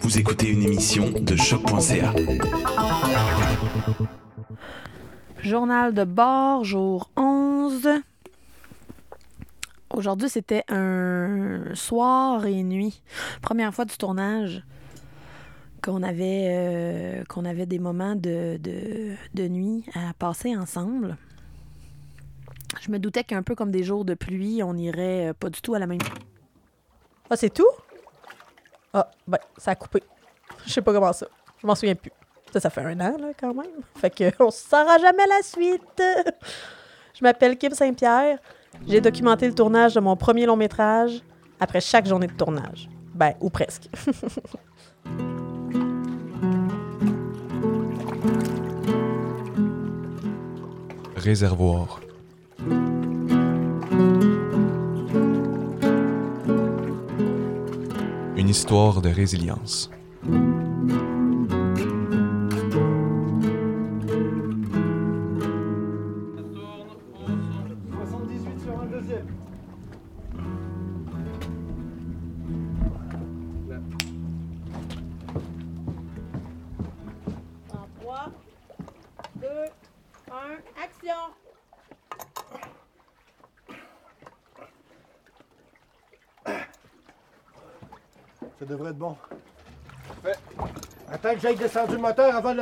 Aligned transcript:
Vous 0.00 0.18
écoutez 0.18 0.48
une 0.48 0.62
émission 0.62 1.10
de 1.10 1.34
choc.ca. 1.34 2.12
Journal 5.38 5.92
de 5.92 6.04
bord, 6.04 6.64
jour 6.64 7.10
11. 7.16 7.88
Aujourd'hui, 9.90 10.28
c'était 10.28 10.62
un 10.68 11.74
soir 11.74 12.46
et 12.46 12.62
nuit. 12.62 13.02
Première 13.42 13.74
fois 13.74 13.84
du 13.84 13.96
tournage 13.96 14.62
qu'on 15.82 16.02
avait, 16.02 16.46
euh, 16.48 17.24
qu'on 17.24 17.44
avait 17.44 17.66
des 17.66 17.78
moments 17.78 18.14
de, 18.14 18.58
de, 18.58 19.14
de 19.34 19.48
nuit 19.48 19.84
à 19.94 20.12
passer 20.14 20.56
ensemble. 20.56 21.16
Je 22.82 22.90
me 22.92 22.98
doutais 22.98 23.24
qu'un 23.24 23.42
peu 23.42 23.54
comme 23.54 23.70
des 23.70 23.82
jours 23.82 24.04
de 24.04 24.14
pluie, 24.14 24.62
on 24.62 24.74
irait 24.74 25.28
euh, 25.30 25.32
pas 25.34 25.50
du 25.50 25.60
tout 25.60 25.74
à 25.74 25.78
la 25.78 25.86
même. 25.86 25.98
Ah, 27.30 27.36
c'est 27.36 27.52
tout? 27.52 27.66
Ah, 28.98 29.10
ben, 29.28 29.36
ça 29.58 29.72
a 29.72 29.74
coupé. 29.74 30.02
Je 30.64 30.72
sais 30.72 30.80
pas 30.80 30.90
comment 30.90 31.12
ça. 31.12 31.26
Je 31.60 31.66
m'en 31.66 31.74
souviens 31.74 31.94
plus. 31.94 32.10
Ça, 32.50 32.60
ça 32.60 32.70
fait 32.70 32.80
un 32.80 32.98
an, 32.98 33.14
là, 33.18 33.28
quand 33.38 33.52
même. 33.52 33.82
Fait 33.94 34.08
que 34.08 34.42
on 34.42 34.50
saura 34.50 34.96
jamais 34.96 35.26
la 35.26 35.42
suite. 35.42 36.02
Je 37.12 37.22
m'appelle 37.22 37.58
Kim 37.58 37.74
Saint-Pierre. 37.74 38.38
J'ai 38.88 39.02
documenté 39.02 39.48
le 39.48 39.54
tournage 39.54 39.92
de 39.92 40.00
mon 40.00 40.16
premier 40.16 40.46
long 40.46 40.56
métrage 40.56 41.20
après 41.60 41.82
chaque 41.82 42.06
journée 42.06 42.28
de 42.28 42.32
tournage. 42.32 42.88
Ben, 43.14 43.34
ou 43.40 43.50
presque. 43.50 43.90
Réservoir. 51.16 52.00
Histoire 58.56 59.02
de 59.02 59.10
résilience. 59.10 59.90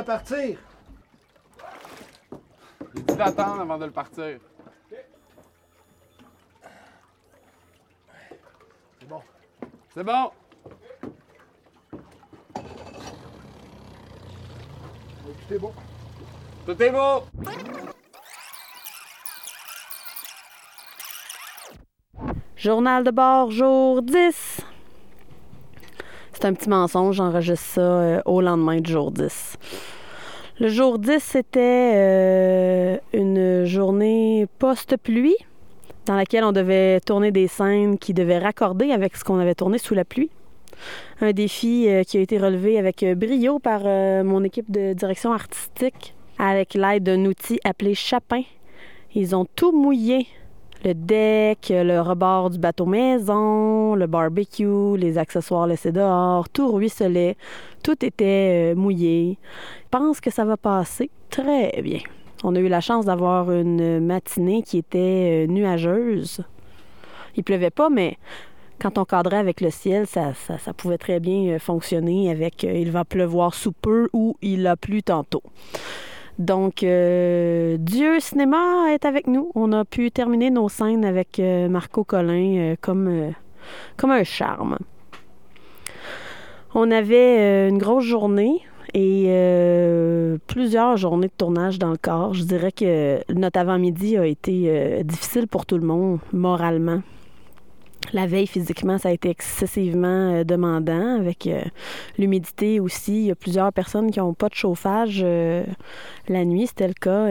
Partir. 0.05 0.57
J'ai 2.95 3.01
dit 3.01 3.15
d'attendre 3.15 3.61
avant 3.61 3.77
de 3.77 3.85
le 3.85 3.91
partir. 3.91 4.39
C'est 8.99 9.09
bon. 9.09 9.21
C'est 9.93 10.03
bon. 10.03 10.31
Tout 15.47 15.53
est 15.53 15.59
bon. 15.59 15.73
Tout 16.65 16.81
est 16.81 16.91
beau. 16.91 17.23
Journal 22.55 23.03
de 23.03 23.11
bord, 23.11 23.51
jour 23.51 24.01
10. 24.01 24.61
C'est 26.33 26.45
un 26.45 26.53
petit 26.53 26.69
mensonge, 26.69 27.15
j'enregistre 27.15 27.65
ça 27.65 27.81
euh, 27.81 28.21
au 28.25 28.41
lendemain 28.41 28.79
du 28.79 28.91
jour 28.91 29.11
10. 29.11 29.57
Le 30.57 30.69
jour 30.69 30.99
10, 30.99 31.19
c'était 31.19 31.91
euh, 31.95 32.97
une 33.11 33.65
journée 33.65 34.47
post-pluie 34.57 35.35
dans 36.05 36.15
laquelle 36.15 36.45
on 36.45 36.53
devait 36.53 37.01
tourner 37.01 37.31
des 37.31 37.49
scènes 37.49 37.97
qui 37.97 38.13
devaient 38.13 38.37
raccorder 38.39 38.91
avec 38.91 39.17
ce 39.17 39.25
qu'on 39.25 39.37
avait 39.37 39.53
tourné 39.53 39.79
sous 39.79 39.95
la 39.95 40.05
pluie. 40.05 40.29
Un 41.19 41.33
défi 41.33 41.89
euh, 41.89 42.03
qui 42.03 42.17
a 42.17 42.21
été 42.21 42.37
relevé 42.37 42.79
avec 42.79 43.03
euh, 43.03 43.15
brio 43.15 43.59
par 43.59 43.81
mon 44.23 44.45
équipe 44.45 44.71
de 44.71 44.93
direction 44.93 45.33
artistique 45.33 46.15
avec 46.39 46.73
l'aide 46.73 47.03
d'un 47.03 47.25
outil 47.25 47.59
appelé 47.65 47.93
Chapin. 47.93 48.43
Ils 49.13 49.35
ont 49.35 49.45
tout 49.57 49.73
mouillé 49.73 50.25
le 50.85 50.93
deck, 50.93 51.69
le 51.71 51.99
rebord 51.99 52.51
du 52.51 52.59
bateau 52.59 52.85
maison, 52.85 53.95
le 53.95 54.05
barbecue, 54.05 54.95
les 54.97 55.17
accessoires 55.17 55.65
laissés 55.65 55.91
dehors, 55.91 56.47
tout 56.47 56.71
ruisselait, 56.71 57.37
tout 57.83 58.05
était 58.05 58.73
euh, 58.73 58.75
mouillé. 58.75 59.39
Je 59.85 59.89
pense 59.89 60.21
que 60.21 60.29
ça 60.29 60.45
va 60.45 60.57
passer 60.57 61.09
très 61.31 61.81
bien. 61.81 62.01
On 62.43 62.55
a 62.55 62.59
eu 62.59 62.67
la 62.67 62.81
chance 62.81 63.05
d'avoir 63.05 63.51
une 63.51 63.99
matinée 63.99 64.61
qui 64.61 64.77
était 64.77 65.47
euh, 65.47 65.51
nuageuse. 65.51 66.41
Il 67.35 67.43
pleuvait 67.43 67.71
pas, 67.71 67.89
mais 67.89 68.19
quand 68.79 68.99
on 68.99 69.05
cadrait 69.05 69.37
avec 69.37 69.61
le 69.61 69.71
ciel, 69.71 70.05
ça, 70.05 70.33
ça, 70.35 70.73
pouvait 70.73 70.99
très 70.99 71.19
bien 71.19 71.55
euh, 71.55 71.59
fonctionner 71.59 72.29
avec 72.29 72.61
il 72.61 72.91
va 72.91 73.05
pleuvoir 73.05 73.55
sous 73.55 73.71
peu 73.71 74.07
ou 74.13 74.37
il 74.43 74.67
a 74.67 74.75
plu 74.75 75.01
tantôt. 75.01 75.41
Donc, 76.39 76.83
euh, 76.83 77.77
Dieu 77.79 78.19
Cinéma 78.19 78.91
est 78.91 79.05
avec 79.05 79.27
nous. 79.27 79.51
On 79.55 79.71
a 79.71 79.85
pu 79.85 80.11
terminer 80.11 80.49
nos 80.49 80.67
scènes 80.67 81.05
avec 81.05 81.39
euh, 81.39 81.69
Marco 81.69 82.03
Collin 82.03 82.57
euh, 82.57 82.75
comme, 82.81 83.33
comme 83.95 84.11
un 84.11 84.23
charme. 84.23 84.77
On 86.73 86.91
avait 86.91 87.69
une 87.69 87.77
grosse 87.77 88.03
journée 88.03 88.59
et 88.93 89.29
plusieurs 90.45 90.97
journées 90.97 91.27
de 91.27 91.33
tournage 91.37 91.79
dans 91.79 91.91
le 91.91 91.97
corps. 91.97 92.33
Je 92.33 92.43
dirais 92.43 92.73
que 92.73 93.21
notre 93.33 93.59
avant-midi 93.59 94.17
a 94.17 94.25
été 94.25 95.01
difficile 95.05 95.47
pour 95.47 95.65
tout 95.65 95.77
le 95.77 95.87
monde, 95.87 96.19
moralement. 96.33 97.01
La 98.15 98.27
veille, 98.27 98.47
physiquement, 98.47 98.97
ça 98.97 99.09
a 99.09 99.11
été 99.11 99.29
excessivement 99.29 100.07
euh, 100.07 100.43
demandant 100.45 101.17
avec 101.19 101.47
euh, 101.47 101.61
l'humidité 102.17 102.79
aussi. 102.79 103.11
Il 103.11 103.25
y 103.25 103.31
a 103.31 103.35
plusieurs 103.35 103.73
personnes 103.73 104.09
qui 104.09 104.19
n'ont 104.19 104.33
pas 104.33 104.47
de 104.47 104.53
chauffage 104.53 105.19
euh, 105.21 105.65
la 106.29 106.45
nuit. 106.45 106.67
C'était 106.67 106.87
le 106.87 106.93
cas. 106.93 107.27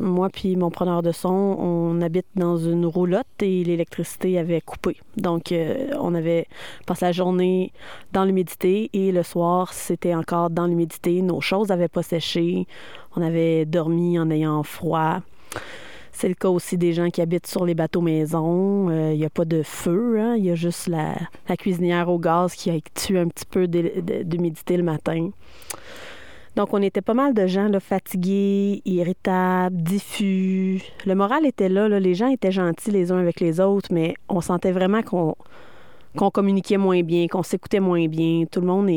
Moi 0.00 0.28
puis 0.28 0.56
mon 0.56 0.72
preneur 0.72 1.02
de 1.02 1.12
son, 1.12 1.28
on 1.30 2.02
habite 2.02 2.26
dans 2.34 2.56
une 2.56 2.84
roulotte 2.84 3.28
et 3.42 3.62
l'électricité 3.62 4.40
avait 4.40 4.60
coupé. 4.60 4.96
Donc, 5.16 5.54
on 6.00 6.14
avait 6.16 6.48
passé 6.84 7.04
la 7.04 7.12
journée 7.12 7.72
dans 8.12 8.24
l'humidité 8.24 8.90
et 8.92 9.12
le 9.12 9.22
soir, 9.22 9.72
c'était 9.72 10.16
encore 10.16 10.50
dans 10.50 10.66
l'humidité. 10.66 11.22
Nos 11.22 11.40
choses 11.40 11.68
n'avaient 11.68 11.86
pas 11.86 12.02
séché. 12.02 12.66
On 13.14 13.22
avait 13.22 13.66
dormi 13.66 14.18
en 14.18 14.30
ayant 14.30 14.64
froid. 14.64 15.20
C'est 16.12 16.28
le 16.28 16.34
cas 16.34 16.48
aussi 16.48 16.76
des 16.76 16.92
gens 16.92 17.08
qui 17.10 17.20
habitent 17.20 17.46
sur 17.46 17.64
les 17.64 17.74
bateaux 17.74 18.02
maison. 18.02 18.90
Il 19.10 19.16
n'y 19.18 19.24
a 19.24 19.30
pas 19.30 19.44
de 19.44 19.62
feu. 19.62 20.20
hein. 20.20 20.36
Il 20.36 20.44
y 20.44 20.50
a 20.50 20.54
juste 20.54 20.86
la, 20.86 21.14
la 21.48 21.56
cuisinière 21.56 22.08
au 22.08 22.18
gaz 22.18 22.54
qui 22.54 22.70
a 22.70 22.74
tué 22.94 23.18
un 23.18 23.28
petit 23.28 23.46
peu 23.46 23.66
d'humidité 23.66 24.76
le 24.76 24.82
matin. 24.82 25.30
Donc, 26.54 26.74
on 26.74 26.82
était 26.82 27.00
pas 27.00 27.14
mal 27.14 27.32
de 27.32 27.46
gens 27.46 27.68
là, 27.68 27.80
fatigués, 27.80 28.82
irritables, 28.84 29.82
diffus. 29.82 30.82
Le 31.06 31.14
moral 31.14 31.46
était 31.46 31.70
là. 31.70 31.88
Les 31.88 32.14
gens 32.14 32.28
étaient 32.28 32.52
gentils 32.52 32.90
les 32.90 33.10
uns 33.10 33.18
avec 33.18 33.40
les 33.40 33.58
autres, 33.58 33.88
mais 33.90 34.14
on 34.28 34.42
sentait 34.42 34.72
vraiment 34.72 35.02
qu'on 35.02 35.34
qu'on 36.14 36.30
communiquait 36.30 36.76
moins 36.76 37.02
bien, 37.02 37.26
qu'on 37.26 37.42
s'écoutait 37.42 37.80
moins 37.80 38.06
bien. 38.06 38.44
Tout 38.44 38.60
le 38.60 38.66
monde 38.66 38.90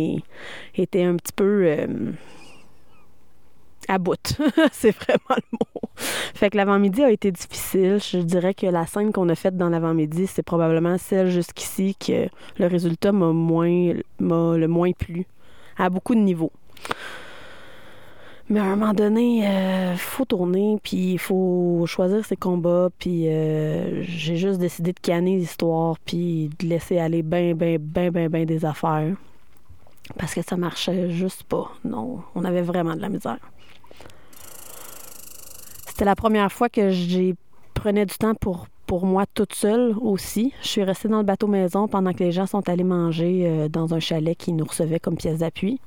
était 0.76 1.04
un 1.04 1.16
petit 1.16 1.32
peu 1.34 1.64
euh, 1.66 1.88
à 3.88 3.98
bout. 3.98 4.40
C'est 4.72 4.96
vraiment 4.96 5.20
le 5.30 5.58
mot. 5.60 5.90
Fait 5.96 6.50
que 6.50 6.58
l'avant-midi 6.58 7.04
a 7.04 7.12
été 7.12 7.32
difficile. 7.32 8.00
Je 8.02 8.18
dirais 8.18 8.54
que 8.54 8.68
la 8.68 8.86
scène 8.86 9.12
qu'on 9.12 9.30
a 9.30 9.36
faite 9.36 9.56
dans 9.56 9.70
l'avant-midi, 9.70 10.28
c'est 10.28 10.44
probablement 10.44 10.98
celle 10.98 11.30
jusqu'ici 11.30 11.96
que 11.96 12.28
le 12.60 12.68
résultat 12.68 13.14
m'a 13.14 13.32
moins 13.32 13.94
m'a 14.20 14.58
le 14.58 14.68
moins 14.68 14.92
plu 14.92 15.26
à 15.78 15.90
beaucoup 15.90 16.16
de 16.16 16.20
niveaux. 16.20 16.52
Mais 18.50 18.60
à 18.60 18.64
un 18.64 18.76
moment 18.76 18.94
donné, 18.94 19.40
il 19.94 19.98
faut 19.98 20.26
tourner, 20.26 20.78
puis 20.84 21.14
il 21.14 21.20
faut 21.20 21.86
choisir 21.88 22.24
ses 22.24 22.36
combats, 22.36 22.90
puis 23.00 23.28
euh, 23.28 24.04
j'ai 24.04 24.36
juste 24.36 24.60
décidé 24.60 24.94
de 24.94 25.00
canner 25.00 25.38
l'histoire, 25.38 25.98
puis 26.06 26.52
de 26.60 26.68
laisser 26.68 27.00
aller 27.00 27.24
ben, 27.24 27.56
ben, 27.56 27.80
ben, 27.80 28.12
ben, 28.12 28.30
ben 28.30 28.46
des 28.46 28.64
affaires. 28.64 29.16
Parce 30.20 30.36
que 30.36 30.44
ça 30.44 30.56
marchait 30.58 31.10
juste 31.10 31.44
pas. 31.44 31.72
Non, 31.84 32.22
on 32.36 32.46
avait 32.46 32.62
vraiment 32.62 32.96
de 32.96 33.02
la 33.02 33.10
misère. 33.10 33.40
C'était 35.96 36.04
la 36.04 36.16
première 36.18 36.52
fois 36.52 36.68
que 36.68 36.90
j'ai 36.90 37.36
prenais 37.74 38.06
du 38.06 38.18
temps 38.18 38.34
pour, 38.36 38.68
moi 39.06 39.24
toute 39.34 39.54
seule 39.54 39.96
aussi. 40.02 40.52
Je 40.62 40.68
suis 40.68 40.84
restée 40.84 41.08
dans 41.08 41.20
le 41.20 41.24
bateau 41.24 41.48
maison 41.48 41.88
pendant 41.88 42.12
que 42.12 42.22
les 42.22 42.34
gens 42.34 42.46
sont 42.46 42.68
allés 42.68 42.84
manger 42.84 43.44
euh, 43.46 43.70
dans 43.70 43.94
un 43.94 44.02
chalet 44.02 44.38
qui 44.38 44.52
nous 44.52 44.66
recevait 44.66 45.00
comme 45.00 45.16
pièce 45.16 45.40
d'appui. 45.40 45.80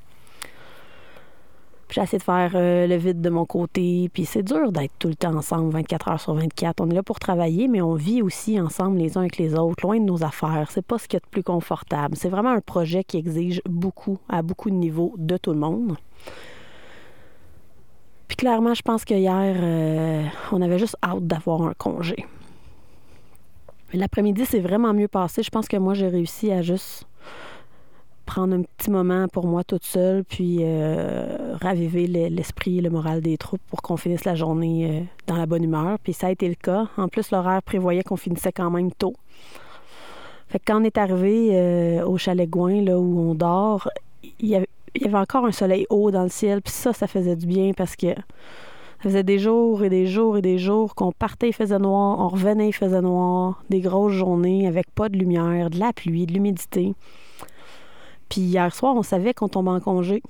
J'ai 1.90 2.00
essayé 2.00 2.16
de 2.16 2.22
faire 2.22 2.52
euh, 2.54 2.86
le 2.86 2.96
vide 2.96 3.20
de 3.20 3.28
mon 3.28 3.44
côté. 3.44 4.08
Puis 4.10 4.24
c'est 4.24 4.42
dur 4.42 4.72
d'être 4.72 4.92
tout 4.98 5.08
le 5.08 5.14
temps 5.14 5.34
ensemble, 5.34 5.72
24 5.72 6.08
heures 6.08 6.20
sur 6.20 6.32
24. 6.32 6.80
On 6.80 6.88
est 6.88 6.94
là 6.94 7.02
pour 7.02 7.20
travailler, 7.20 7.68
mais 7.68 7.82
on 7.82 7.92
vit 7.92 8.22
aussi 8.22 8.58
ensemble 8.58 8.96
les 8.96 9.18
uns 9.18 9.20
avec 9.20 9.36
les 9.36 9.54
autres, 9.56 9.82
loin 9.82 10.00
de 10.00 10.04
nos 10.04 10.24
affaires. 10.24 10.70
C'est 10.70 10.80
pas 10.80 10.96
ce 10.96 11.06
qu'il 11.06 11.18
y 11.18 11.22
a 11.22 11.26
plus 11.30 11.42
confortable. 11.42 12.16
C'est 12.16 12.30
vraiment 12.30 12.52
un 12.52 12.62
projet 12.62 13.04
qui 13.04 13.18
exige 13.18 13.60
beaucoup, 13.68 14.16
à 14.30 14.40
beaucoup 14.40 14.70
de 14.70 14.76
niveaux, 14.76 15.12
de 15.18 15.36
tout 15.36 15.52
le 15.52 15.58
monde. 15.58 15.98
Puis 18.28 18.36
clairement, 18.36 18.74
je 18.74 18.82
pense 18.82 19.04
que 19.04 19.14
hier, 19.14 19.56
euh, 19.58 20.24
on 20.52 20.60
avait 20.62 20.78
juste 20.78 20.96
hâte 21.02 21.26
d'avoir 21.26 21.62
un 21.62 21.72
congé. 21.74 22.26
L'après-midi, 23.94 24.44
c'est 24.44 24.60
vraiment 24.60 24.92
mieux 24.92 25.08
passé. 25.08 25.42
Je 25.42 25.48
pense 25.50 25.66
que 25.66 25.78
moi, 25.78 25.94
j'ai 25.94 26.08
réussi 26.08 26.52
à 26.52 26.60
juste 26.60 27.06
prendre 28.26 28.54
un 28.54 28.60
petit 28.62 28.90
moment 28.90 29.26
pour 29.28 29.46
moi 29.46 29.64
toute 29.64 29.84
seule, 29.84 30.22
puis 30.22 30.58
euh, 30.60 31.56
raviver 31.62 32.06
le- 32.06 32.28
l'esprit 32.28 32.76
et 32.78 32.80
le 32.82 32.90
moral 32.90 33.22
des 33.22 33.38
troupes 33.38 33.62
pour 33.68 33.80
qu'on 33.80 33.96
finisse 33.96 34.26
la 34.26 34.34
journée 34.34 34.90
euh, 34.90 35.04
dans 35.26 35.36
la 35.36 35.46
bonne 35.46 35.64
humeur. 35.64 35.98
Puis 35.98 36.12
ça 36.12 36.26
a 36.26 36.30
été 36.30 36.46
le 36.46 36.54
cas. 36.54 36.86
En 36.98 37.08
plus, 37.08 37.30
l'horaire 37.30 37.62
prévoyait 37.62 38.02
qu'on 38.02 38.18
finissait 38.18 38.52
quand 38.52 38.70
même 38.70 38.92
tôt. 38.92 39.14
Fait 40.48 40.58
que 40.58 40.64
quand 40.66 40.80
on 40.82 40.84
est 40.84 40.98
arrivé 40.98 42.02
au 42.02 42.16
chalet 42.18 42.48
Gouin, 42.48 42.82
là 42.82 42.98
où 42.98 43.20
on 43.30 43.34
dort, 43.34 43.88
il 44.40 44.48
y 44.48 44.54
avait, 44.56 44.67
il 44.94 45.02
y 45.02 45.06
avait 45.06 45.18
encore 45.18 45.44
un 45.44 45.52
soleil 45.52 45.86
haut 45.90 46.10
dans 46.10 46.22
le 46.22 46.28
ciel. 46.28 46.62
Puis 46.62 46.72
ça, 46.72 46.92
ça 46.92 47.06
faisait 47.06 47.36
du 47.36 47.46
bien 47.46 47.72
parce 47.76 47.96
que 47.96 48.14
ça 48.14 49.04
faisait 49.04 49.22
des 49.22 49.38
jours 49.38 49.84
et 49.84 49.88
des 49.88 50.06
jours 50.06 50.36
et 50.36 50.42
des 50.42 50.58
jours 50.58 50.94
qu'on 50.94 51.12
partait, 51.12 51.48
il 51.48 51.52
faisait 51.52 51.78
noir, 51.78 52.18
on 52.18 52.28
revenait, 52.28 52.68
il 52.68 52.72
faisait 52.72 53.00
noir, 53.00 53.62
des 53.70 53.80
grosses 53.80 54.12
journées 54.12 54.66
avec 54.66 54.90
pas 54.90 55.08
de 55.08 55.16
lumière, 55.16 55.70
de 55.70 55.78
la 55.78 55.92
pluie, 55.92 56.26
de 56.26 56.32
l'humidité. 56.32 56.94
Puis 58.28 58.40
hier 58.40 58.74
soir, 58.74 58.94
on 58.96 59.02
savait 59.02 59.34
qu'on 59.34 59.48
tombait 59.48 59.70
en 59.70 59.80
congé. 59.80 60.22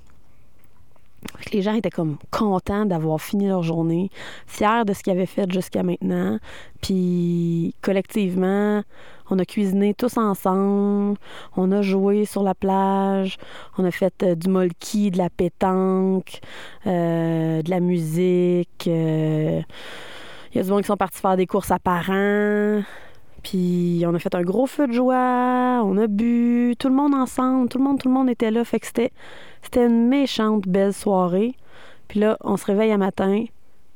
Les 1.52 1.62
gens 1.62 1.74
étaient 1.74 1.90
comme 1.90 2.16
contents 2.30 2.86
d'avoir 2.86 3.20
fini 3.20 3.48
leur 3.48 3.62
journée, 3.62 4.10
fiers 4.46 4.84
de 4.86 4.92
ce 4.92 5.02
qu'ils 5.02 5.14
avaient 5.14 5.26
fait 5.26 5.50
jusqu'à 5.50 5.82
maintenant. 5.82 6.38
Puis 6.80 7.74
collectivement, 7.82 8.82
on 9.30 9.38
a 9.38 9.44
cuisiné 9.44 9.94
tous 9.94 10.16
ensemble, 10.16 11.18
on 11.56 11.70
a 11.72 11.82
joué 11.82 12.24
sur 12.24 12.42
la 12.42 12.54
plage, 12.54 13.36
on 13.76 13.84
a 13.84 13.90
fait 13.90 14.22
euh, 14.22 14.34
du 14.34 14.48
molki, 14.48 15.10
de 15.10 15.18
la 15.18 15.30
pétanque, 15.30 16.40
euh, 16.86 17.62
de 17.62 17.70
la 17.70 17.80
musique. 17.80 18.86
euh, 18.88 19.60
Il 20.52 20.56
y 20.56 20.60
a 20.60 20.64
du 20.64 20.70
monde 20.70 20.80
qui 20.82 20.86
sont 20.86 20.96
partis 20.96 21.20
faire 21.20 21.36
des 21.36 21.46
courses 21.46 21.70
à 21.70 21.78
parents. 21.78 22.82
Puis 23.42 24.02
on 24.06 24.14
a 24.14 24.18
fait 24.18 24.34
un 24.34 24.42
gros 24.42 24.66
feu 24.66 24.88
de 24.88 24.92
joie, 24.92 25.80
on 25.84 25.96
a 25.96 26.06
bu, 26.08 26.74
tout 26.78 26.88
le 26.88 26.94
monde 26.94 27.14
ensemble, 27.14 27.68
tout 27.68 27.78
le 27.78 27.84
monde, 27.84 28.00
tout 28.00 28.08
le 28.08 28.14
monde 28.14 28.28
était 28.28 28.50
là. 28.50 28.64
Fait 28.64 28.80
que 28.80 28.86
c'était, 28.86 29.12
c'était 29.62 29.86
une 29.86 30.08
méchante 30.08 30.66
belle 30.66 30.92
soirée. 30.92 31.54
Puis 32.08 32.20
là, 32.20 32.36
on 32.42 32.56
se 32.56 32.64
réveille 32.64 32.90
un 32.92 32.98
matin, 32.98 33.44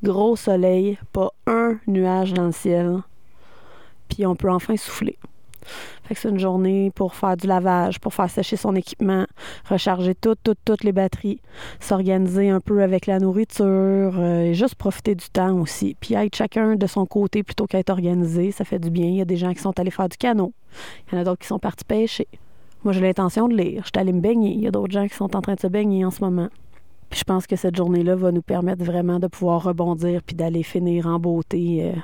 gros 0.03 0.37
soleil, 0.37 0.99
pas 1.13 1.31
un 1.47 1.79
nuage 1.87 2.33
dans 2.35 2.47
le 2.47 2.53
ciel. 2.53 2.99
Puis 4.13 4.27
on 4.27 4.37
peut 4.37 4.51
enfin 4.51 4.77
souffler. 4.77 5.19
Fait 6.05 6.15
que 6.15 6.21
c'est 6.21 6.29
une 6.29 6.41
journée 6.41 6.91
pour 6.95 7.15
faire 7.15 7.37
du 7.37 7.47
lavage, 7.47 8.01
pour 8.01 8.13
faire 8.13 8.29
sécher 8.29 8.57
son 8.57 8.75
équipement, 8.75 9.27
recharger 9.69 10.15
toutes, 10.15 10.41
toutes, 10.43 10.59
toutes 10.65 10.83
les 10.83 10.93
batteries, 10.93 11.41
s'organiser 11.79 12.51
un 12.51 12.61
peu 12.61 12.83
avec 12.83 13.07
la 13.07 13.21
nourriture, 13.21 13.65
euh, 13.67 14.47
et 14.47 14.55
juste 14.55 14.75
profiter 14.75 15.15
du 15.15 15.29
temps 15.31 15.61
aussi. 15.61 15.97
Puis 16.01 16.15
être 16.15 16.35
chacun 16.35 16.75
de 16.75 16.87
son 16.87 17.07
côté 17.07 17.45
plutôt 17.45 17.67
qu'être 17.67 17.91
organisé, 17.91 18.51
ça 18.51 18.65
fait 18.65 18.81
du 18.81 18.91
bien. 18.91 19.07
Il 19.07 19.17
y 19.17 19.21
a 19.21 19.25
des 19.25 19.37
gens 19.37 19.53
qui 19.53 19.61
sont 19.61 19.79
allés 19.79 19.93
faire 19.93 20.09
du 20.09 20.17
canot. 20.17 20.53
Il 21.07 21.15
y 21.15 21.19
en 21.19 21.21
a 21.21 21.25
d'autres 21.25 21.41
qui 21.41 21.49
sont 21.49 21.61
partis 21.61 21.85
pêcher. 21.85 22.27
Moi, 22.83 22.93
j'ai 22.93 23.01
l'intention 23.01 23.47
de 23.47 23.57
lire. 23.57 23.83
Je 23.85 23.91
suis 23.95 24.01
allée 24.01 24.13
me 24.13 24.21
baigner. 24.21 24.51
Il 24.51 24.61
y 24.61 24.67
a 24.67 24.73
d'autres 24.73 24.93
gens 24.93 25.07
qui 25.07 25.15
sont 25.15 25.37
en 25.37 25.41
train 25.41 25.55
de 25.55 25.61
se 25.61 25.69
baigner 25.69 26.05
en 26.05 26.11
ce 26.11 26.25
moment. 26.25 26.49
Puis 27.11 27.21
je 27.21 27.25
pense 27.25 27.47
que 27.47 27.57
cette 27.57 27.77
journée-là 27.77 28.17
va 28.17 28.33
nous 28.33 28.43
permettre 28.43 28.83
vraiment 28.83 29.21
de 29.21 29.29
pouvoir 29.29 29.63
rebondir 29.63 30.23
puis 30.23 30.35
d'aller 30.35 30.63
finir 30.63 31.07
en 31.07 31.19
beauté 31.21 31.83
euh, 31.85 32.01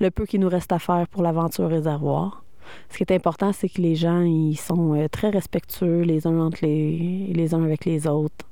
le 0.00 0.10
peu 0.10 0.26
qu'il 0.26 0.40
nous 0.40 0.48
reste 0.48 0.72
à 0.72 0.78
faire 0.78 1.06
pour 1.08 1.22
l'aventure 1.22 1.68
réservoir. 1.68 2.42
Ce 2.88 2.96
qui 2.96 3.02
est 3.02 3.12
important, 3.12 3.52
c'est 3.52 3.68
que 3.68 3.80
les 3.80 3.94
gens 3.94 4.22
ils 4.22 4.56
sont 4.56 4.94
euh, 4.94 5.08
très 5.08 5.30
respectueux 5.30 6.02
les 6.02 6.26
uns 6.26 6.38
entre 6.40 6.58
les, 6.62 7.54
avec 7.54 7.84
les 7.84 8.06
autres. 8.06 8.46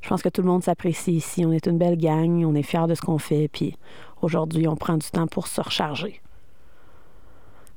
Je 0.00 0.08
pense 0.08 0.22
que 0.22 0.28
tout 0.28 0.42
le 0.42 0.48
monde 0.48 0.62
s'apprécie 0.62 1.12
ici. 1.12 1.44
On 1.44 1.52
est 1.52 1.66
une 1.66 1.78
belle 1.78 1.96
gang, 1.96 2.44
on 2.44 2.54
est 2.54 2.62
fiers 2.62 2.86
de 2.88 2.94
ce 2.94 3.02
qu'on 3.02 3.18
fait, 3.18 3.48
puis 3.48 3.76
aujourd'hui, 4.20 4.66
on 4.66 4.76
prend 4.76 4.96
du 4.96 5.08
temps 5.10 5.26
pour 5.26 5.46
se 5.46 5.60
recharger. 5.60 6.20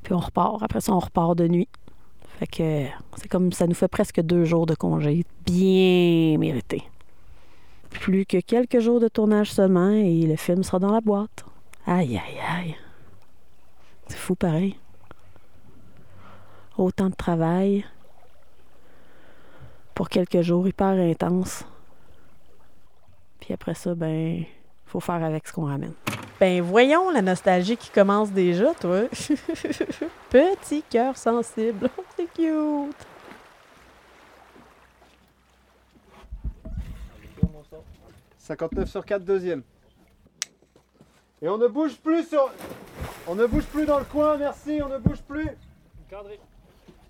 Puis 0.04 0.14
on 0.14 0.20
repart. 0.20 0.62
Après 0.62 0.82
ça, 0.82 0.94
on 0.94 1.00
repart 1.00 1.38
de 1.38 1.48
nuit. 1.48 1.70
Fait 2.40 2.48
que 2.48 2.86
c'est 3.18 3.30
comme 3.30 3.52
ça 3.54 3.66
nous 3.66 3.76
fait 3.76 3.88
presque 3.88 4.22
deux 4.22 4.44
jours 4.44 4.66
de 4.66 4.76
congé. 4.76 5.24
Bien 5.46 6.38
mérité. 6.38 6.84
Plus 7.90 8.26
que 8.26 8.40
quelques 8.42 8.80
jours 8.80 9.00
de 9.00 9.08
tournage 9.08 9.52
seulement 9.52 9.90
et 9.90 10.22
le 10.24 10.36
film 10.36 10.64
sera 10.64 10.80
dans 10.80 10.92
la 10.92 11.02
boîte. 11.02 11.46
Aïe, 11.88 12.18
aïe, 12.18 12.40
aïe. 12.50 12.76
C'est 14.08 14.18
fou 14.18 14.36
pareil. 14.36 14.78
Autant 16.78 17.10
de 17.10 17.16
travail 17.16 17.86
pour 19.94 20.10
quelques 20.10 20.42
jours 20.42 20.68
hyper 20.68 20.88
intenses. 20.88 21.66
Puis 23.40 23.54
après 23.54 23.74
ça, 23.76 23.96
ben, 23.96 24.44
faut 24.86 25.00
faire 25.00 25.24
avec 25.24 25.48
ce 25.48 25.54
qu'on 25.54 25.66
ramène. 25.66 25.94
Ben 26.40 26.62
voyons 26.62 27.12
la 27.12 27.22
nostalgie 27.22 27.78
qui 27.78 27.90
commence 27.90 28.32
déjà, 28.32 28.74
toi. 28.74 29.04
Petit 30.30 30.84
cœur 30.90 31.16
sensible. 31.16 31.90
C'est 32.18 32.32
cute. 32.34 33.08
«59 38.46 38.88
sur 38.88 39.04
4, 39.04 39.24
deuxième. 39.24 39.64
Et 41.46 41.48
on 41.48 41.60
ne 41.60 41.68
bouge 41.68 41.98
plus 41.98 42.28
sur... 42.28 42.52
On 43.28 43.36
ne 43.36 43.46
bouge 43.46 43.68
plus 43.68 43.86
dans 43.86 44.00
le 44.00 44.06
coin, 44.06 44.36
merci, 44.36 44.82
on 44.84 44.90
ne 44.90 44.98
bouge 44.98 45.22
plus. 45.22 45.48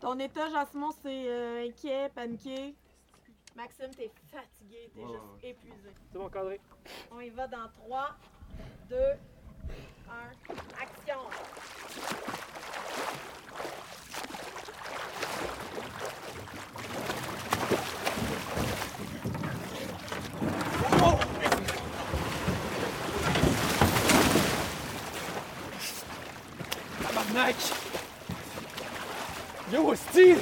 Ton 0.02 0.20
état, 0.20 0.50
Jasmine, 0.50 0.90
c'est 1.02 1.30
euh, 1.30 1.66
inquiet, 1.66 2.10
paniqué. 2.14 2.76
Maxime, 3.56 3.92
t'es 3.96 4.12
fatigué, 4.30 4.92
t'es 4.94 5.00
juste 5.00 5.42
épuisé. 5.42 5.90
C'est 6.12 6.18
bon, 6.18 6.28
cadré. 6.28 6.60
On 7.12 7.22
y 7.22 7.30
va 7.30 7.48
dans 7.48 7.70
3, 7.86 8.10
2, 8.90 8.96
1, 8.98 9.04
action! 10.82 11.20
Yo, 29.74 29.92
hostie! 29.92 30.36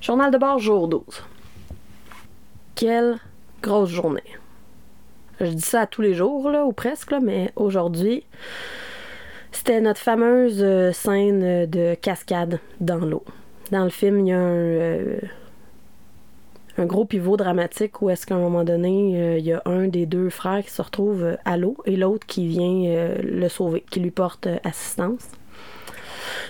Journal 0.00 0.30
de 0.30 0.38
bord, 0.38 0.60
jour 0.60 0.86
12. 0.86 1.02
Quelle 2.76 3.18
grosse 3.60 3.90
journée. 3.90 4.22
Je 5.40 5.46
dis 5.46 5.60
ça 5.60 5.80
à 5.80 5.86
tous 5.86 6.02
les 6.02 6.14
jours, 6.14 6.50
là, 6.50 6.64
ou 6.64 6.72
presque, 6.72 7.14
mais 7.20 7.50
aujourd'hui, 7.56 8.24
c'était 9.50 9.80
notre 9.80 10.00
fameuse 10.00 10.62
euh, 10.62 10.92
scène 10.92 11.66
de 11.66 11.94
cascade 11.94 12.60
dans 12.80 12.98
l'eau. 13.04 13.24
Dans 13.72 13.84
le 13.84 13.90
film, 13.90 14.20
il 14.20 14.28
y 14.28 14.32
a 14.32 14.38
un, 14.38 14.56
euh, 14.56 15.18
un 16.78 16.86
gros 16.86 17.04
pivot 17.04 17.36
dramatique 17.36 18.00
où 18.00 18.10
est-ce 18.10 18.26
qu'à 18.26 18.34
un 18.34 18.40
moment 18.40 18.64
donné, 18.64 19.20
euh, 19.20 19.38
il 19.38 19.44
y 19.44 19.52
a 19.52 19.62
un 19.66 19.88
des 19.88 20.06
deux 20.06 20.30
frères 20.30 20.64
qui 20.64 20.70
se 20.70 20.80
retrouve 20.80 21.24
euh, 21.24 21.36
à 21.44 21.56
l'eau 21.56 21.76
et 21.84 21.96
l'autre 21.96 22.26
qui 22.26 22.46
vient 22.46 22.84
euh, 22.86 23.16
le 23.22 23.48
sauver, 23.48 23.84
qui 23.90 24.00
lui 24.00 24.10
porte 24.10 24.48
assistance. 24.64 25.28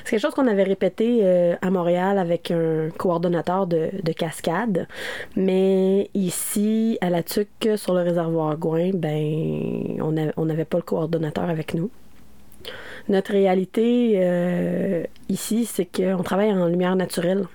C'est 0.05 0.11
quelque 0.11 0.21
chose 0.21 0.35
qu'on 0.35 0.47
avait 0.47 0.63
répété 0.65 1.25
à 1.61 1.71
Montréal 1.71 2.19
avec 2.19 2.51
un 2.51 2.91
coordonnateur 2.91 3.67
de, 3.67 3.91
de 4.03 4.13
cascade. 4.13 4.87
Mais 5.35 6.11
ici, 6.13 6.99
à 7.01 7.09
la 7.09 7.23
TUC, 7.23 7.71
sur 7.77 7.95
le 7.95 8.03
réservoir 8.03 8.57
Gouin, 8.59 8.91
ben, 8.93 10.01
on 10.01 10.45
n'avait 10.45 10.65
pas 10.65 10.77
le 10.77 10.83
coordonnateur 10.83 11.49
avec 11.49 11.75
nous. 11.75 11.91
Notre 13.09 13.33
réalité 13.33 15.07
ici, 15.29 15.65
c'est 15.65 15.87
qu'on 15.87 16.23
travaille 16.23 16.53
en 16.53 16.67
lumière 16.67 16.97
naturelle. 16.97 17.47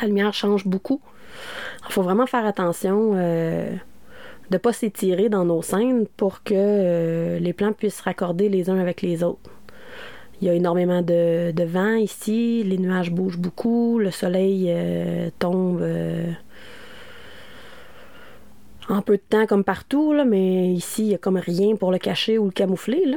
La 0.00 0.08
lumière 0.08 0.34
change 0.34 0.66
beaucoup. 0.66 1.00
Il 1.88 1.92
faut 1.92 2.02
vraiment 2.02 2.26
faire 2.26 2.44
attention 2.44 3.12
euh, 3.14 3.70
de 3.70 4.54
ne 4.54 4.58
pas 4.58 4.72
s'étirer 4.72 5.28
dans 5.28 5.44
nos 5.44 5.62
scènes 5.62 6.06
pour 6.16 6.42
que 6.42 6.54
euh, 6.54 7.38
les 7.38 7.52
plans 7.52 7.72
puissent 7.72 7.98
se 7.98 8.02
raccorder 8.02 8.48
les 8.48 8.70
uns 8.70 8.78
avec 8.78 9.02
les 9.02 9.22
autres. 9.22 9.50
Il 10.40 10.46
y 10.46 10.50
a 10.50 10.54
énormément 10.54 11.02
de, 11.02 11.64
vent 11.64 11.94
ici, 11.94 12.62
les 12.64 12.78
nuages 12.78 13.10
bougent 13.10 13.38
beaucoup, 13.38 13.98
le 13.98 14.12
soleil 14.12 14.66
euh, 14.68 15.30
tombe 15.40 15.82
en 18.88 19.02
peu 19.02 19.16
de 19.16 19.22
temps 19.28 19.46
comme 19.46 19.64
partout, 19.64 20.14
mais 20.26 20.68
ici, 20.68 21.02
il 21.02 21.08
n'y 21.08 21.14
a 21.14 21.18
comme 21.18 21.36
rien 21.36 21.76
pour 21.76 21.92
le 21.92 21.98
cacher 21.98 22.38
ou 22.38 22.46
le 22.46 22.50
camoufler. 22.50 23.04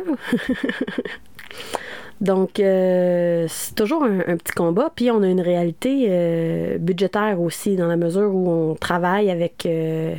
Donc, 2.22 2.60
euh, 2.60 3.48
c'est 3.50 3.74
toujours 3.74 4.04
un, 4.04 4.38
petit 4.38 4.54
combat. 4.54 4.92
Puis, 4.96 5.10
on 5.10 5.24
a 5.24 5.28
une 5.28 5.42
réalité 5.42 6.06
euh, 6.10 6.78
budgétaire 6.78 7.42
aussi, 7.42 7.76
dans 7.76 7.88
la 7.88 7.98
mesure 7.98 8.34
où 8.34 8.48
on 8.48 8.76
travaille 8.76 9.32
avec 9.32 9.66
euh, 9.66 10.14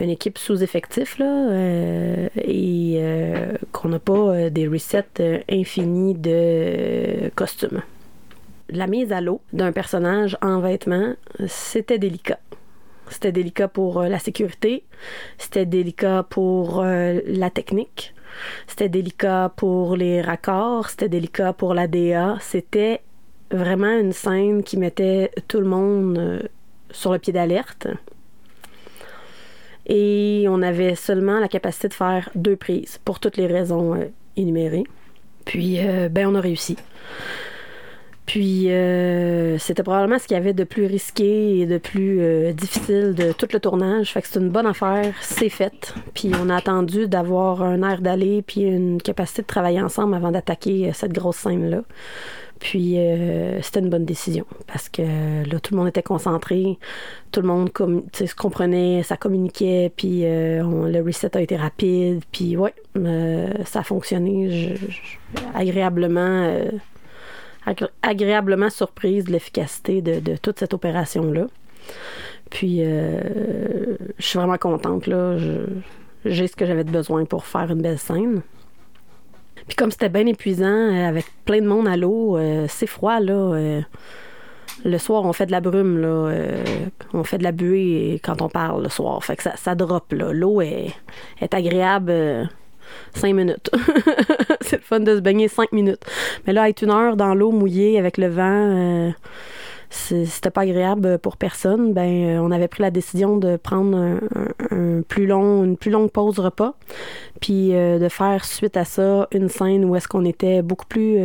une 0.00 0.10
équipe 0.10 0.38
sous-effectif, 0.38 1.20
et 1.20 3.00
qu'on 3.72 3.88
n'a 3.88 3.98
pas 3.98 4.48
des 4.48 4.68
resets 4.68 5.04
euh, 5.18 5.40
infinis 5.50 6.14
de 6.14 7.30
costumes. 7.34 7.82
La 8.70 8.86
mise 8.86 9.12
à 9.12 9.20
l'eau 9.20 9.40
d'un 9.52 9.72
personnage 9.72 10.38
en 10.40 10.60
vêtements, 10.60 11.14
c'était 11.48 11.98
délicat. 11.98 12.38
C'était 13.10 13.32
délicat 13.32 13.68
pour 13.68 14.02
la 14.02 14.18
sécurité, 14.18 14.84
c'était 15.36 15.66
délicat 15.66 16.24
pour 16.28 16.82
la 16.82 17.50
technique, 17.50 18.14
c'était 18.66 18.88
délicat 18.88 19.52
pour 19.56 19.96
les 19.96 20.20
raccords, 20.20 20.88
c'était 20.90 21.08
délicat 21.08 21.52
pour 21.52 21.74
la 21.74 21.86
DA. 21.86 22.36
C'était 22.40 23.02
vraiment 23.50 23.98
une 23.98 24.12
scène 24.12 24.62
qui 24.62 24.76
mettait 24.76 25.30
tout 25.48 25.60
le 25.60 25.66
monde 25.66 26.18
euh, 26.18 26.40
sur 26.90 27.12
le 27.12 27.18
pied 27.18 27.32
d'alerte. 27.32 27.86
Et 29.86 30.46
on 30.48 30.62
avait 30.62 30.94
seulement 30.94 31.38
la 31.38 31.48
capacité 31.48 31.88
de 31.88 31.94
faire 31.94 32.30
deux 32.34 32.56
prises 32.56 32.98
pour 33.04 33.20
toutes 33.20 33.36
les 33.36 33.46
raisons 33.46 33.94
euh, 33.94 34.06
énumérées. 34.36 34.84
Puis, 35.44 35.78
euh, 35.78 36.08
ben, 36.08 36.26
on 36.26 36.34
a 36.34 36.40
réussi. 36.40 36.76
Puis, 38.26 38.70
euh, 38.70 39.58
c'était 39.58 39.82
probablement 39.82 40.18
ce 40.18 40.26
qu'il 40.26 40.34
y 40.36 40.40
avait 40.40 40.54
de 40.54 40.64
plus 40.64 40.86
risqué 40.86 41.58
et 41.60 41.66
de 41.66 41.76
plus 41.76 42.20
euh, 42.20 42.52
difficile 42.54 43.14
de 43.14 43.32
tout 43.32 43.46
le 43.52 43.60
tournage. 43.60 44.12
Fait 44.12 44.22
que 44.22 44.28
c'est 44.28 44.40
une 44.40 44.48
bonne 44.48 44.66
affaire, 44.66 45.12
c'est 45.20 45.50
fait. 45.50 45.92
Puis, 46.14 46.30
on 46.42 46.48
a 46.48 46.56
attendu 46.56 47.06
d'avoir 47.06 47.62
un 47.62 47.82
air 47.82 48.00
d'aller 48.00 48.40
puis 48.40 48.62
une 48.62 49.00
capacité 49.02 49.42
de 49.42 49.46
travailler 49.46 49.82
ensemble 49.82 50.14
avant 50.14 50.30
d'attaquer 50.30 50.88
euh, 50.88 50.92
cette 50.94 51.12
grosse 51.12 51.36
scène-là. 51.36 51.82
Puis, 52.60 52.94
euh, 52.98 53.60
c'était 53.60 53.80
une 53.80 53.90
bonne 53.90 54.06
décision 54.06 54.46
parce 54.68 54.88
que 54.88 55.02
là, 55.02 55.60
tout 55.60 55.74
le 55.74 55.78
monde 55.80 55.88
était 55.88 56.02
concentré, 56.02 56.78
tout 57.30 57.42
le 57.42 57.46
monde 57.48 57.68
se 58.14 58.34
comprenait, 58.34 59.02
ça 59.02 59.18
communiquait, 59.18 59.92
puis 59.94 60.20
euh, 60.24 60.62
le 60.88 61.02
reset 61.02 61.36
a 61.36 61.42
été 61.42 61.56
rapide. 61.56 62.22
Puis, 62.32 62.56
ouais, 62.56 62.72
euh, 62.96 63.48
ça 63.66 63.80
a 63.80 63.82
fonctionné 63.82 64.48
je- 64.50 64.76
je- 64.76 65.18
agréablement. 65.54 66.48
Agré- 67.66 67.90
agréablement 68.02 68.70
surprise 68.70 69.24
de 69.24 69.32
l'efficacité 69.32 70.02
de, 70.02 70.36
toute 70.36 70.58
cette 70.58 70.74
opération-là. 70.74 71.46
Puis, 72.50 72.78
euh, 72.80 73.96
je 74.18 74.26
suis 74.26 74.38
vraiment 74.38 74.58
contente. 74.58 75.06
Là. 75.06 75.36
J'ai 76.24 76.46
ce 76.46 76.56
que 76.56 76.66
j'avais 76.66 76.84
besoin 76.84 77.24
pour 77.24 77.44
faire 77.44 77.70
une 77.70 77.82
belle 77.82 77.98
scène. 77.98 78.42
Puis 79.66 79.76
comme 79.76 79.90
c'était 79.90 80.10
bien 80.10 80.26
épuisant, 80.26 80.66
euh, 80.66 81.08
avec 81.08 81.24
plein 81.46 81.60
de 81.60 81.66
monde 81.66 81.88
à 81.88 81.96
l'eau, 81.96 82.36
euh, 82.36 82.66
c'est 82.68 82.86
froid, 82.86 83.18
là. 83.18 83.80
le 84.84 84.98
soir, 84.98 85.24
on 85.24 85.32
fait 85.32 85.46
de 85.46 85.52
la 85.52 85.60
brume, 85.60 85.98
là. 85.98 86.34
on 87.14 87.24
fait 87.24 87.38
de 87.38 87.44
la 87.44 87.52
buée 87.52 88.20
quand 88.22 88.42
on 88.42 88.48
parle 88.48 88.82
le 88.82 88.88
soir. 88.90 89.24
Fait 89.24 89.36
que 89.36 89.42
ça, 89.42 89.56
ça 89.56 89.74
drop, 89.74 90.12
là. 90.12 90.32
L'eau 90.32 90.60
est, 90.60 90.92
agréable 91.52 92.48
cinq 93.14 93.34
minutes. 93.34 93.70
c'est 94.60 94.76
le 94.76 94.82
fun 94.82 95.00
de 95.00 95.16
se 95.16 95.20
baigner 95.20 95.48
cinq 95.48 95.72
minutes. 95.72 96.04
Mais 96.46 96.52
là, 96.52 96.68
être 96.68 96.82
une 96.82 96.90
heure 96.90 97.16
dans 97.16 97.34
l'eau 97.34 97.52
mouillée 97.52 97.98
avec 97.98 98.18
le 98.18 98.28
vent, 98.28 98.42
euh, 98.44 99.10
c'était 99.90 100.50
pas 100.50 100.62
agréable 100.62 101.18
pour 101.18 101.36
personne. 101.36 101.92
Ben, 101.92 102.08
euh, 102.08 102.38
on 102.40 102.50
avait 102.50 102.68
pris 102.68 102.82
la 102.82 102.90
décision 102.90 103.36
de 103.36 103.56
prendre 103.56 104.18
plus 105.08 105.30
une 105.30 105.76
plus 105.76 105.90
longue 105.90 106.10
pause 106.10 106.38
repas, 106.38 106.74
puis 107.40 107.74
euh, 107.74 107.98
de 107.98 108.08
faire 108.08 108.44
suite 108.44 108.76
à 108.76 108.84
ça 108.84 109.28
une 109.32 109.48
scène 109.48 109.84
où 109.84 109.94
est-ce 109.94 110.08
qu'on 110.08 110.24
était 110.24 110.62
beaucoup 110.62 110.86
plus 110.86 111.18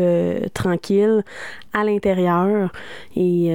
tranquille 0.54 1.24
à 1.74 1.84
l'intérieur 1.84 2.72
et 3.16 3.54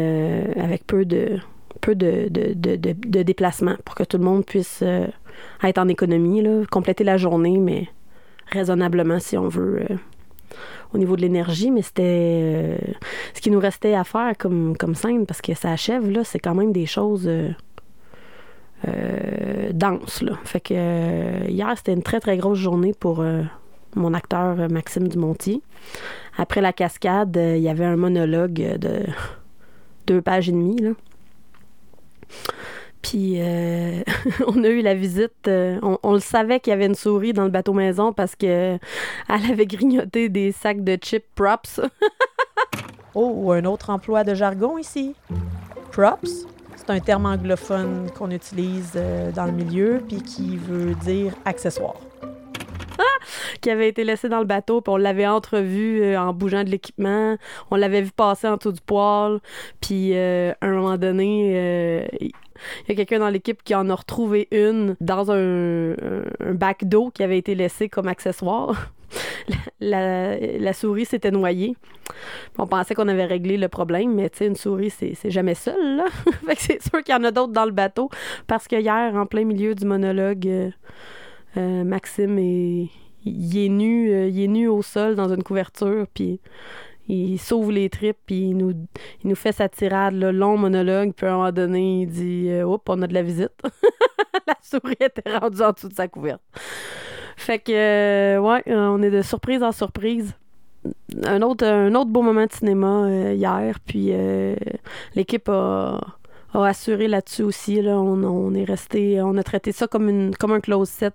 avec 0.56 0.86
peu 0.86 1.04
de 1.04 1.38
peu 1.80 1.94
de, 1.94 3.22
déplacements 3.22 3.76
pour 3.84 3.94
que 3.94 4.04
tout 4.04 4.18
le 4.18 4.24
monde 4.24 4.44
puisse 4.44 4.82
euh, 5.62 5.68
être 5.68 5.78
en 5.78 5.88
économie, 5.88 6.42
là, 6.42 6.62
compléter 6.70 7.04
la 7.04 7.16
journée, 7.16 7.58
mais 7.58 7.88
raisonnablement 8.50 9.18
si 9.18 9.36
on 9.36 9.48
veut 9.48 9.82
euh, 9.90 9.96
au 10.92 10.98
niveau 10.98 11.16
de 11.16 11.22
l'énergie, 11.22 11.70
mais 11.70 11.82
c'était 11.82 12.02
euh, 12.04 12.76
ce 13.34 13.40
qui 13.40 13.50
nous 13.50 13.58
restait 13.58 13.94
à 13.94 14.04
faire 14.04 14.32
comme, 14.38 14.76
comme 14.76 14.94
scène, 14.94 15.26
parce 15.26 15.40
que 15.40 15.54
ça 15.54 15.72
achève, 15.72 16.10
là, 16.10 16.24
c'est 16.24 16.38
quand 16.38 16.54
même 16.54 16.72
des 16.72 16.86
choses 16.86 17.28
euh, 17.28 17.50
denses. 19.72 20.22
Là. 20.22 20.38
Fait 20.44 20.60
que 20.60 21.48
hier, 21.48 21.72
c'était 21.76 21.94
une 21.94 22.02
très 22.02 22.20
très 22.20 22.36
grosse 22.36 22.58
journée 22.58 22.92
pour 22.92 23.24
mon 23.96 24.12
acteur 24.12 24.70
Maxime 24.70 25.08
Dumonti. 25.08 25.62
Après 26.36 26.60
la 26.60 26.72
cascade, 26.72 27.36
il 27.36 27.62
y 27.62 27.68
avait 27.68 27.86
un 27.86 27.96
monologue 27.96 28.78
de 28.78 29.06
deux 30.06 30.20
pages 30.20 30.48
et 30.50 30.52
demie. 30.52 30.76
Là. 30.76 30.90
Puis 33.04 33.34
euh, 33.36 34.02
on 34.46 34.64
a 34.64 34.68
eu 34.68 34.80
la 34.80 34.94
visite. 34.94 35.46
euh, 35.46 35.78
on, 35.82 35.98
on 36.02 36.14
le 36.14 36.20
savait 36.20 36.58
qu'il 36.58 36.70
y 36.70 36.74
avait 36.74 36.86
une 36.86 36.94
souris 36.94 37.34
dans 37.34 37.44
le 37.44 37.50
bateau 37.50 37.74
maison 37.74 38.14
parce 38.14 38.34
que 38.34 38.78
elle 39.28 39.50
avait 39.52 39.66
grignoté 39.66 40.30
des 40.30 40.52
sacs 40.52 40.82
de 40.82 40.96
chips 41.00 41.24
props. 41.34 41.80
Oh, 43.16 43.52
un 43.52 43.64
autre 43.64 43.90
emploi 43.90 44.24
de 44.24 44.34
jargon 44.34 44.76
ici. 44.76 45.14
Props, 45.92 46.48
c'est 46.74 46.90
un 46.90 46.98
terme 46.98 47.26
anglophone 47.26 48.10
qu'on 48.10 48.32
utilise 48.32 48.90
euh, 48.96 49.30
dans 49.30 49.44
le 49.44 49.52
milieu 49.52 50.02
puis 50.08 50.20
qui 50.20 50.56
veut 50.56 50.96
dire 50.96 51.32
accessoire. 51.44 51.94
Qui 53.64 53.70
avait 53.70 53.88
été 53.88 54.04
laissé 54.04 54.28
dans 54.28 54.40
le 54.40 54.44
bateau, 54.44 54.82
puis 54.82 54.92
on 54.92 54.98
l'avait 54.98 55.26
entrevu 55.26 56.02
euh, 56.02 56.20
en 56.20 56.34
bougeant 56.34 56.64
de 56.64 56.68
l'équipement. 56.68 57.38
On 57.70 57.76
l'avait 57.76 58.02
vu 58.02 58.10
passer 58.10 58.46
en 58.46 58.58
dessous 58.58 58.72
du 58.72 58.80
poêle. 58.82 59.40
Puis 59.80 60.10
euh, 60.12 60.52
à 60.60 60.66
un 60.66 60.74
moment 60.74 60.98
donné, 60.98 61.52
euh, 61.54 62.06
il 62.20 62.30
y 62.88 62.92
a 62.92 62.94
quelqu'un 62.94 63.20
dans 63.20 63.30
l'équipe 63.30 63.62
qui 63.62 63.74
en 63.74 63.88
a 63.88 63.94
retrouvé 63.94 64.48
une 64.50 64.96
dans 65.00 65.32
un, 65.32 65.94
bac 66.52 66.84
d'eau 66.84 67.10
qui 67.10 67.22
avait 67.22 67.38
été 67.38 67.54
laissé 67.54 67.88
comme 67.88 68.06
accessoire. 68.06 68.92
La, 69.80 70.72
souris 70.74 71.06
s'était 71.06 71.30
noyée. 71.30 71.74
On 72.58 72.66
pensait 72.66 72.94
qu'on 72.94 73.08
avait 73.08 73.24
réglé 73.24 73.56
le 73.56 73.68
problème, 73.68 74.14
mais 74.14 74.28
tu 74.28 74.38
sais, 74.38 74.46
une 74.46 74.56
souris, 74.56 74.90
c'est 74.90 75.30
jamais 75.30 75.54
seul, 75.54 75.96
là. 75.96 76.04
fait 76.46 76.54
que 76.54 76.60
c'est 76.60 76.82
sûr 76.82 77.02
qu'il 77.02 77.14
y 77.14 77.18
en 77.18 77.24
a 77.24 77.30
d'autres 77.30 77.52
dans 77.54 77.64
le 77.64 77.72
bateau. 77.72 78.10
Parce 78.46 78.68
que 78.68 78.76
hier, 78.76 79.14
en 79.14 79.24
plein 79.24 79.44
milieu 79.44 79.74
du 79.74 79.86
monologue, 79.86 80.72
Maxime 81.56 82.38
est, 82.38 82.88
il 83.24 83.58
est 83.58 83.68
nu, 83.68 84.10
euh, 84.10 84.28
il 84.28 84.42
est 84.42 84.48
nu 84.48 84.68
au 84.68 84.82
sol 84.82 85.14
dans 85.14 85.32
une 85.32 85.42
couverture, 85.42 86.06
puis 86.12 86.40
il 87.08 87.38
s'ouvre 87.38 87.72
les 87.72 87.90
tripes, 87.90 88.18
puis 88.26 88.50
il 88.50 88.56
nous, 88.56 89.34
fait 89.34 89.52
sa 89.52 89.68
tirade, 89.68 90.14
le 90.14 90.30
long 90.30 90.56
monologue, 90.56 91.12
puis 91.14 91.26
à 91.26 91.34
un 91.34 91.36
moment 91.36 91.52
donné, 91.52 92.02
il 92.02 92.06
dit 92.08 92.48
euh, 92.48 92.64
Oups, 92.64 92.84
on 92.88 93.02
a 93.02 93.06
de 93.06 93.14
la 93.14 93.22
visite. 93.22 93.52
la 94.46 94.56
souris 94.62 94.96
était 95.00 95.38
rendue 95.38 95.62
en 95.62 95.72
dessous 95.72 95.88
de 95.88 95.94
sa 95.94 96.08
couverte. 96.08 96.42
Fait 97.36 97.58
que, 97.58 97.72
euh, 97.72 98.38
ouais, 98.40 98.62
euh, 98.68 98.88
on 98.88 99.02
est 99.02 99.10
de 99.10 99.22
surprise 99.22 99.62
en 99.62 99.72
surprise. 99.72 100.34
Un 101.24 101.42
autre, 101.42 101.66
un 101.66 101.94
autre 101.94 102.10
beau 102.10 102.22
moment 102.22 102.46
de 102.46 102.52
cinéma 102.52 103.06
euh, 103.06 103.32
hier, 103.34 103.78
puis 103.80 104.12
l'équipe 105.14 105.48
a, 105.48 106.00
assuré 106.52 107.08
là-dessus 107.08 107.42
aussi. 107.42 107.82
Là. 107.82 107.98
On, 107.98 108.22
on 108.22 108.54
est 108.54 108.64
resté, 108.64 109.20
on 109.20 109.36
a 109.36 109.42
traité 109.42 109.72
ça 109.72 109.86
comme, 109.86 110.08
une, 110.08 110.36
comme 110.36 110.52
un 110.52 110.60
close 110.60 110.88
set 110.88 111.14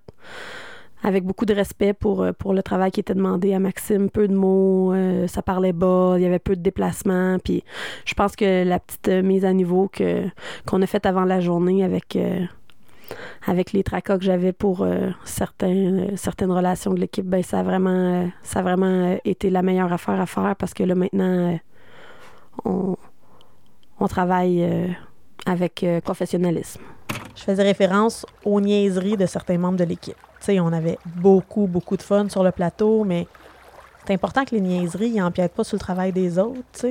avec 1.04 1.24
beaucoup 1.24 1.46
de 1.46 1.54
respect 1.54 1.94
pour, 1.94 2.22
euh, 2.22 2.32
pour 2.34 2.54
le 2.54 2.62
travail 2.62 2.92
qui 2.92 3.00
était 3.00 3.14
demandé 3.14 3.54
à 3.54 3.60
Maxime. 3.60 4.10
Peu 4.10 4.28
de 4.28 4.36
mots, 4.36 4.94
euh, 4.94 5.28
ça 5.28 5.42
parlait 5.42 5.74
bas, 5.74 6.16
il 6.18 6.24
y 6.24 6.26
avait 6.26 6.40
peu 6.40 6.56
de 6.56 6.62
déplacements. 6.62 7.38
Puis 7.44 7.64
je 8.06 8.14
pense 8.14 8.36
que 8.36 8.64
la 8.64 8.80
petite 8.80 9.08
euh, 9.08 9.22
mise 9.22 9.46
à 9.46 9.54
niveau 9.54 9.88
que, 9.88 10.24
qu'on 10.66 10.82
a 10.82 10.88
faite 10.88 11.06
avant 11.06 11.26
la 11.26 11.40
journée 11.40 11.84
avec, 11.84 12.18
avec 13.48 13.72
les 13.72 13.84
tracas 13.84 14.18
que 14.18 14.24
j'avais 14.24 14.52
pour 14.54 14.86
certaines 15.24 16.52
relations 16.52 16.94
de 16.94 17.00
l'équipe, 17.00 17.26
ben, 17.26 17.44
ça 17.44 17.60
a 17.60 17.64
vraiment, 17.64 18.30
ça 18.44 18.60
a 18.60 18.64
vraiment 18.64 19.18
été 19.26 19.50
la 19.50 19.62
meilleure 19.62 19.92
affaire 19.94 20.20
à 20.20 20.26
faire 20.26 20.56
parce 20.58 20.74
que 20.74 20.84
là 20.84 20.96
maintenant, 20.96 21.58
on, 22.66 22.96
on 24.00 24.08
travaille 24.08 24.96
avec 25.46 25.84
euh, 25.84 26.02
professionnalisme. 26.02 26.82
Je 27.36 27.44
faisais 27.44 27.64
référence 27.64 28.26
aux 28.44 28.60
niaiseries 28.60 29.18
de 29.18 29.26
certains 29.26 29.58
membres 29.58 29.78
de 29.78 29.84
l'équipe. 29.84 30.18
On 30.48 30.74
avait 30.74 30.98
beaucoup, 31.06 31.68
beaucoup 31.68 31.96
de 31.96 32.02
fun 32.02 32.28
sur 32.30 32.44
le 32.44 32.52
plateau, 32.52 33.04
mais 33.04 33.28
c'est 34.06 34.14
important 34.14 34.46
que 34.46 34.56
les 34.56 34.62
niaiseries 34.62 35.12
n'empiètent 35.12 35.54
pas 35.54 35.64
sur 35.64 35.76
le 35.76 35.80
travail 35.80 36.12
des 36.12 36.40
autres. 36.40 36.88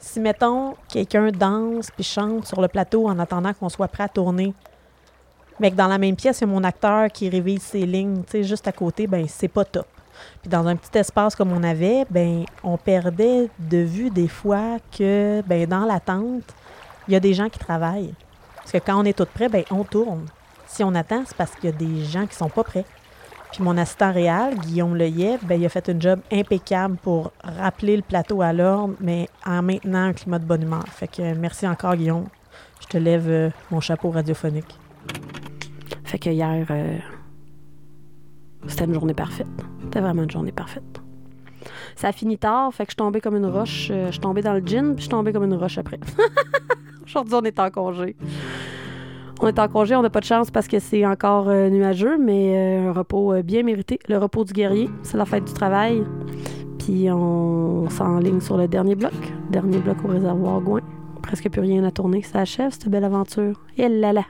Si, 0.00 0.20
mettons, 0.20 0.74
quelqu'un 0.88 1.30
danse 1.30 1.90
puis 1.90 2.04
chante 2.04 2.46
sur 2.46 2.60
le 2.60 2.68
plateau 2.68 3.08
en 3.08 3.18
attendant 3.18 3.52
qu'on 3.52 3.68
soit 3.68 3.88
prêt 3.88 4.04
à 4.04 4.08
tourner, 4.08 4.52
mais 5.60 5.70
que 5.70 5.76
dans 5.76 5.86
la 5.86 5.98
même 5.98 6.16
pièce, 6.16 6.40
il 6.40 6.42
y 6.42 6.44
a 6.44 6.46
mon 6.48 6.64
acteur 6.64 7.10
qui 7.10 7.28
révise 7.28 7.62
ses 7.62 7.84
lignes, 7.84 8.22
juste 8.42 8.66
à 8.68 8.72
côté, 8.72 9.06
ben 9.06 9.26
c'est 9.28 9.48
pas 9.48 9.64
top. 9.64 9.86
Puis 10.40 10.50
dans 10.50 10.66
un 10.66 10.76
petit 10.76 10.98
espace 10.98 11.36
comme 11.36 11.52
on 11.52 11.62
avait, 11.62 12.04
ben 12.10 12.44
on 12.62 12.76
perdait 12.76 13.48
de 13.58 13.78
vue 13.78 14.10
des 14.10 14.28
fois 14.28 14.78
que, 14.96 15.42
ben 15.46 15.66
dans 15.66 15.84
l'attente, 15.84 16.54
il 17.08 17.14
y 17.14 17.16
a 17.16 17.20
des 17.20 17.34
gens 17.34 17.48
qui 17.48 17.58
travaillent. 17.58 18.14
Parce 18.56 18.72
que 18.72 18.78
quand 18.78 19.00
on 19.00 19.04
est 19.04 19.16
tout 19.16 19.26
prêt, 19.26 19.48
ben 19.48 19.64
on 19.70 19.82
tourne. 19.82 20.26
Si 20.66 20.84
on 20.84 20.94
attend, 20.94 21.22
c'est 21.26 21.36
parce 21.36 21.54
qu'il 21.54 21.70
y 21.70 21.72
a 21.72 21.76
des 21.76 22.04
gens 22.04 22.26
qui 22.26 22.36
sont 22.36 22.50
pas 22.50 22.62
prêts. 22.62 22.84
Puis 23.52 23.62
mon 23.62 23.78
assistant 23.78 24.12
réel, 24.12 24.58
Guillaume 24.58 24.94
Leyet, 24.94 25.38
ben, 25.42 25.58
il 25.58 25.64
a 25.64 25.70
fait 25.70 25.88
un 25.88 25.98
job 25.98 26.20
impeccable 26.30 26.96
pour 26.96 27.32
rappeler 27.42 27.96
le 27.96 28.02
plateau 28.02 28.42
à 28.42 28.52
l'ordre, 28.52 28.94
mais 29.00 29.28
en 29.46 29.62
maintenant 29.62 30.08
un 30.08 30.12
climat 30.12 30.38
de 30.38 30.44
bonne 30.44 30.62
humeur. 30.62 30.84
Fait 30.88 31.08
que 31.08 31.34
merci 31.34 31.66
encore, 31.66 31.96
Guillaume. 31.96 32.26
Je 32.82 32.86
te 32.86 32.98
lève 32.98 33.28
euh, 33.28 33.50
mon 33.70 33.80
chapeau 33.80 34.10
radiophonique. 34.10 34.78
Fait 36.04 36.18
que 36.18 36.28
hier, 36.28 36.66
euh, 36.70 36.98
c'était 38.66 38.84
une 38.84 38.94
journée 38.94 39.14
parfaite. 39.14 39.46
C'était 39.82 40.00
vraiment 40.00 40.24
une 40.24 40.30
journée 40.30 40.52
parfaite. 40.52 41.00
Ça 41.96 42.08
a 42.08 42.12
fini 42.12 42.38
tard, 42.38 42.72
fait 42.72 42.84
que 42.86 42.92
je 42.92 42.96
tombée 42.96 43.20
comme 43.20 43.36
une 43.36 43.46
roche. 43.46 43.88
euh, 43.90 44.12
je 44.12 44.20
tombée 44.20 44.42
dans 44.42 44.52
le 44.52 44.64
gin, 44.64 44.94
puis 44.94 45.06
je 45.06 45.10
tombée 45.10 45.32
comme 45.32 45.44
une 45.44 45.54
roche 45.54 45.78
après. 45.78 45.98
Aujourd'hui, 47.08 47.34
on 47.36 47.42
est 47.42 47.58
en 47.58 47.70
congé. 47.70 48.16
On 49.40 49.46
est 49.46 49.58
en 49.58 49.68
congé, 49.68 49.96
on 49.96 50.02
n'a 50.02 50.10
pas 50.10 50.20
de 50.20 50.26
chance 50.26 50.50
parce 50.50 50.68
que 50.68 50.78
c'est 50.78 51.06
encore 51.06 51.48
euh, 51.48 51.70
nuageux, 51.70 52.18
mais 52.18 52.52
euh, 52.54 52.90
un 52.90 52.92
repos 52.92 53.32
euh, 53.32 53.42
bien 53.42 53.62
mérité. 53.62 53.98
Le 54.08 54.18
repos 54.18 54.44
du 54.44 54.52
guerrier, 54.52 54.90
c'est 55.02 55.16
la 55.16 55.24
fête 55.24 55.44
du 55.44 55.54
travail. 55.54 56.04
Puis 56.78 57.10
on 57.10 57.88
s'enligne 57.88 58.40
sur 58.40 58.58
le 58.58 58.68
dernier 58.68 58.94
bloc. 58.94 59.14
Dernier 59.48 59.78
bloc 59.78 59.96
au 60.04 60.08
réservoir 60.08 60.60
Gouin. 60.60 60.82
Presque 61.22 61.48
plus 61.48 61.62
rien 61.62 61.82
à 61.84 61.90
tourner. 61.90 62.20
Ça 62.20 62.40
achève 62.40 62.72
cette 62.72 62.90
belle 62.90 63.04
aventure. 63.04 63.58
Et 63.78 63.88
là 63.88 64.12
là. 64.12 64.24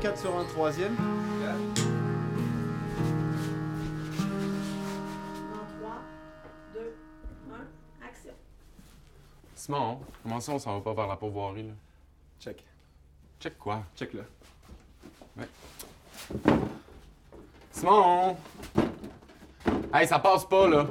84 0.00 0.18
sur 0.18 0.38
un 0.38 0.44
troisième. 0.44 0.96
Simon, 9.56 9.98
comment 10.22 10.40
ça 10.40 10.52
on 10.52 10.58
s'en 10.60 10.78
va 10.78 10.80
pas 10.80 10.94
vers 10.94 11.08
la 11.08 11.16
pourvoirie, 11.16 11.64
là? 11.64 11.72
Check. 12.40 12.64
Check 13.40 13.58
quoi? 13.58 13.82
Check 13.96 14.14
là. 14.14 14.22
Simon! 17.72 18.36
Hey, 19.92 20.06
ça 20.06 20.20
passe 20.20 20.44
pas, 20.44 20.68
là! 20.68 20.86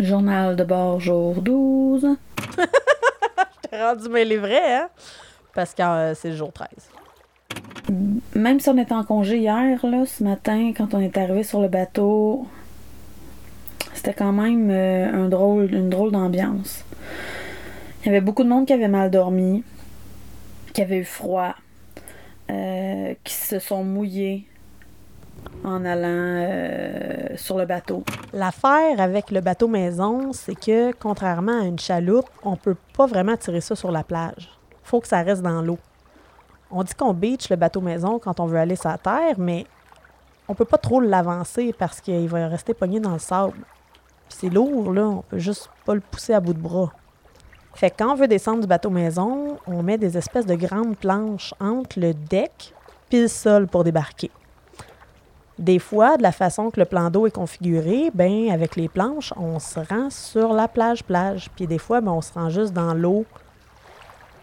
Journal 0.00 0.56
de 0.56 0.64
bord, 0.64 0.98
jour 0.98 1.40
12. 1.40 2.06
T'es 3.70 3.82
rendu 3.82 4.08
mêlé 4.08 4.38
vrai, 4.38 4.74
hein? 4.74 4.90
Parce 5.54 5.72
que 5.72 5.82
euh, 5.82 6.14
c'est 6.14 6.30
le 6.30 6.36
jour 6.36 6.52
13. 6.52 6.68
Même 8.34 8.60
si 8.60 8.68
on 8.68 8.78
était 8.78 8.94
en 8.94 9.04
congé 9.04 9.38
hier, 9.38 9.80
ce 9.80 10.24
matin, 10.24 10.72
quand 10.76 10.94
on 10.94 11.00
est 11.00 11.16
arrivé 11.16 11.42
sur 11.42 11.60
le 11.60 11.68
bateau, 11.68 12.46
c'était 13.94 14.14
quand 14.14 14.32
même 14.32 14.68
euh, 14.70 15.68
une 15.68 15.90
drôle 15.90 16.12
d'ambiance. 16.12 16.84
Il 18.02 18.06
y 18.06 18.08
avait 18.10 18.20
beaucoup 18.20 18.44
de 18.44 18.48
monde 18.48 18.66
qui 18.66 18.72
avait 18.72 18.88
mal 18.88 19.10
dormi, 19.10 19.64
qui 20.72 20.82
avait 20.82 20.98
eu 20.98 21.04
froid, 21.04 21.54
euh, 22.50 23.14
qui 23.24 23.34
se 23.34 23.58
sont 23.58 23.82
mouillés 23.82 24.46
en 25.64 25.84
allant 25.84 26.06
euh, 26.08 27.36
sur 27.36 27.56
le 27.56 27.66
bateau. 27.66 28.04
L'affaire 28.32 29.00
avec 29.00 29.30
le 29.30 29.40
bateau 29.40 29.68
maison, 29.68 30.32
c'est 30.32 30.54
que 30.54 30.92
contrairement 30.92 31.62
à 31.62 31.64
une 31.64 31.78
chaloupe, 31.78 32.28
on 32.44 32.56
peut 32.56 32.76
pas 32.96 33.06
vraiment 33.06 33.36
tirer 33.36 33.60
ça 33.60 33.74
sur 33.74 33.90
la 33.90 34.04
plage. 34.04 34.50
Faut 34.84 35.00
que 35.00 35.08
ça 35.08 35.22
reste 35.22 35.42
dans 35.42 35.62
l'eau. 35.62 35.78
On 36.70 36.82
dit 36.82 36.94
qu'on 36.94 37.14
beach 37.14 37.48
le 37.50 37.56
bateau 37.56 37.80
maison 37.80 38.18
quand 38.18 38.40
on 38.40 38.46
veut 38.46 38.58
aller 38.58 38.76
sur 38.76 38.90
la 38.90 38.98
terre, 38.98 39.34
mais 39.38 39.66
on 40.48 40.54
peut 40.54 40.64
pas 40.64 40.78
trop 40.78 41.00
l'avancer 41.00 41.74
parce 41.76 42.00
qu'il 42.00 42.28
va 42.28 42.48
rester 42.48 42.74
pogné 42.74 43.00
dans 43.00 43.12
le 43.12 43.18
sable. 43.18 43.58
Puis 44.28 44.38
c'est 44.40 44.48
lourd, 44.48 44.92
là. 44.92 45.06
On 45.06 45.22
peut 45.22 45.38
juste 45.38 45.70
pas 45.84 45.94
le 45.94 46.00
pousser 46.00 46.34
à 46.34 46.40
bout 46.40 46.54
de 46.54 46.60
bras. 46.60 46.92
Fait 47.74 47.90
que 47.90 47.96
quand 47.98 48.12
on 48.12 48.14
veut 48.14 48.28
descendre 48.28 48.60
du 48.60 48.66
bateau 48.66 48.90
maison, 48.90 49.58
on 49.66 49.82
met 49.82 49.98
des 49.98 50.16
espèces 50.16 50.46
de 50.46 50.54
grandes 50.54 50.96
planches 50.96 51.52
entre 51.60 52.00
le 52.00 52.14
deck 52.14 52.74
puis 53.08 53.20
le 53.20 53.28
sol 53.28 53.66
pour 53.66 53.84
débarquer. 53.84 54.30
Des 55.58 55.78
fois, 55.78 56.16
de 56.16 56.22
la 56.22 56.32
façon 56.32 56.70
que 56.70 56.80
le 56.80 56.86
plan 56.86 57.10
d'eau 57.10 57.26
est 57.26 57.30
configuré, 57.30 58.10
ben 58.12 58.50
avec 58.50 58.76
les 58.76 58.88
planches, 58.88 59.32
on 59.36 59.58
se 59.58 59.80
rend 59.80 60.10
sur 60.10 60.52
la 60.52 60.68
plage-plage. 60.68 61.48
Puis 61.56 61.66
des 61.66 61.78
fois, 61.78 62.00
ben, 62.00 62.12
on 62.12 62.20
se 62.20 62.32
rend 62.32 62.50
juste 62.50 62.72
dans 62.72 62.92
l'eau 62.92 63.24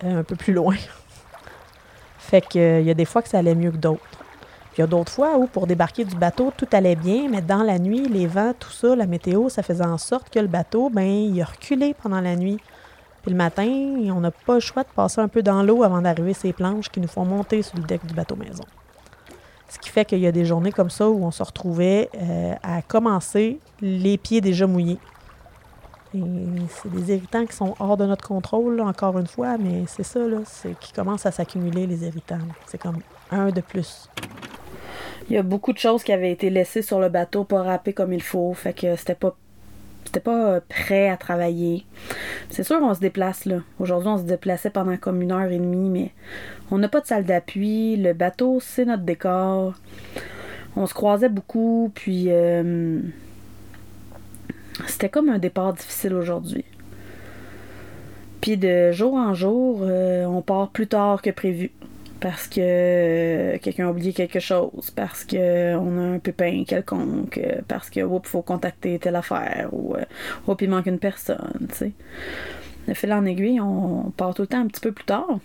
euh, 0.04 0.19
un 0.19 0.24
peu 0.24 0.36
plus 0.36 0.54
loin. 0.54 0.76
fait 2.23 2.41
que 2.41 2.57
euh, 2.57 2.81
y 2.81 2.89
a 2.89 2.93
des 2.93 3.05
fois 3.05 3.21
que 3.21 3.29
ça 3.29 3.39
allait 3.39 3.55
mieux 3.55 3.71
que 3.71 3.77
d'autres. 3.77 4.01
Puis 4.71 4.79
il 4.79 4.81
y 4.81 4.83
a 4.83 4.88
d'autres 4.88 5.12
fois 5.12 5.38
où 5.38 5.45
pour 5.45 5.67
débarquer 5.67 6.05
du 6.05 6.15
bateau, 6.15 6.51
tout 6.55 6.67
allait 6.71 6.95
bien, 6.95 7.27
mais 7.29 7.41
dans 7.41 7.62
la 7.62 7.77
nuit, 7.77 8.07
les 8.07 8.25
vents, 8.25 8.53
tout 8.57 8.71
ça, 8.71 8.95
la 8.95 9.05
météo, 9.05 9.49
ça 9.49 9.62
faisait 9.62 9.86
en 9.86 9.97
sorte 9.97 10.29
que 10.29 10.39
le 10.39 10.47
bateau, 10.47 10.89
ben, 10.89 11.05
il 11.05 11.39
a 11.41 11.45
reculé 11.45 11.93
pendant 12.01 12.21
la 12.21 12.36
nuit. 12.36 12.59
Puis 13.21 13.31
le 13.31 13.38
matin, 13.38 13.67
on 13.67 14.19
n'a 14.19 14.31
pas 14.31 14.55
le 14.55 14.59
choix 14.59 14.83
de 14.83 14.89
passer 14.89 15.21
un 15.21 15.27
peu 15.27 15.43
dans 15.43 15.62
l'eau 15.63 15.83
avant 15.83 16.01
d'arriver 16.01 16.33
ces 16.33 16.53
planches 16.53 16.89
qui 16.89 16.99
nous 16.99 17.07
font 17.07 17.25
monter 17.25 17.62
sur 17.62 17.77
le 17.77 17.83
deck 17.83 18.05
du 18.05 18.13
bateau 18.13 18.36
maison. 18.36 18.63
Ce 19.69 19.77
qui 19.79 19.89
fait 19.89 20.05
qu'il 20.05 20.19
y 20.19 20.27
a 20.27 20.31
des 20.31 20.45
journées 20.45 20.71
comme 20.71 20.89
ça 20.89 21.09
où 21.09 21.23
on 21.23 21.31
se 21.31 21.43
retrouvait 21.43 22.09
euh, 22.15 22.53
à 22.63 22.81
commencer 22.81 23.59
les 23.81 24.17
pieds 24.17 24.41
déjà 24.41 24.65
mouillés. 24.65 24.99
C'est 26.13 26.91
des 26.91 27.15
irritants 27.15 27.45
qui 27.45 27.56
sont 27.56 27.76
hors 27.80 27.97
de 27.97 28.06
notre 28.06 28.28
contrôle, 28.28 28.82
encore 28.82 29.17
une 29.17 29.28
fois, 29.28 29.58
mais 29.58 29.86
c'est 29.88 30.04
ça, 30.04 30.19
c'est 30.45 30.78
qui 30.80 30.93
commencent 30.93 31.26
à 31.26 31.32
s'accumuler, 31.32 31.88
les 31.88 32.06
irritants. 32.06 32.38
C'est 32.67 32.78
comme 32.78 32.99
un 33.32 33.49
de 33.49 33.62
plus. 33.62 34.10
Il 35.30 35.36
y 35.36 35.38
a 35.38 35.43
beaucoup 35.43 35.73
de 35.73 35.78
choses 35.78 36.04
qui 36.04 36.12
avaient 36.12 36.32
été 36.32 36.49
laissées 36.49 36.82
sur 36.82 36.99
le 36.99 37.10
bateau, 37.10 37.43
pas 37.45 37.63
râpées 37.63 37.93
comme 37.93 38.13
il 38.13 38.21
faut. 38.21 38.54
Fait 38.54 38.73
que 38.73 38.95
c'était 38.95 39.15
pas 39.15 39.36
c'était 40.06 40.19
pas 40.19 40.47
euh, 40.47 40.60
prêt 40.67 41.10
à 41.10 41.17
travailler. 41.17 41.86
C'est 42.49 42.63
sûr 42.63 42.80
qu'on 42.80 42.93
se 42.93 42.99
déplace 42.99 43.45
là. 43.45 43.62
Aujourd'hui, 43.80 44.10
on 44.10 44.17
se 44.17 44.23
déplaçait 44.23 44.69
pendant 44.69 44.97
comme 44.97 45.21
une 45.21 45.32
heure 45.32 45.49
et 45.49 45.58
demie, 45.58 45.89
mais 45.89 46.12
on 46.69 46.78
n'a 46.78 46.89
pas 46.89 47.02
de 47.02 47.08
salle 47.08 47.23
d'appui. 47.23 47.95
Le 47.95 48.13
bateau, 48.13 48.60
c'est 48.62 48.86
notre 48.86 49.04
décor. 49.04 49.73
On 50.76 50.86
se 50.86 50.93
croisait 50.93 51.30
beaucoup, 51.30 51.91
puis 51.95 52.26
euh, 52.28 52.99
c'était 54.88 55.09
comme 55.09 55.29
un 55.29 55.39
départ 55.39 55.73
difficile 55.73 56.13
aujourd'hui. 56.13 56.65
Puis 58.43 58.57
de 58.57 58.91
jour 58.91 59.13
en 59.13 59.33
jour, 59.33 59.79
euh, 59.83 60.25
on 60.25 60.41
part 60.41 60.69
plus 60.69 60.88
tard 60.88 61.21
que 61.21 61.29
prévu 61.29 61.71
parce 62.19 62.47
que 62.47 62.59
euh, 62.59 63.57
quelqu'un 63.62 63.88
a 63.88 63.91
oublié 63.91 64.12
quelque 64.12 64.39
chose, 64.39 64.91
parce 64.91 65.23
que 65.23 65.75
on 65.77 65.97
a 65.97 66.15
un 66.15 66.19
pépin 66.19 66.65
quelconque, 66.65 67.39
parce 67.69 67.89
que 67.89 68.01
faut 68.23 68.41
contacter 68.41 68.99
telle 68.99 69.15
affaire 69.15 69.69
ou 69.71 69.95
euh, 69.95 70.03
oups, 70.47 70.62
il 70.62 70.69
manque 70.69 70.88
une 70.88 70.99
personne, 70.99 71.67
tu 71.69 71.75
sais. 71.75 71.91
De 72.88 72.93
fil 72.93 73.13
en 73.13 73.25
aiguille, 73.25 73.62
on 73.62 74.12
part 74.15 74.33
tout 74.33 74.41
le 74.41 74.47
temps 74.49 74.59
un 74.59 74.67
petit 74.67 74.81
peu 74.81 74.91
plus 74.91 75.05
tard. 75.05 75.39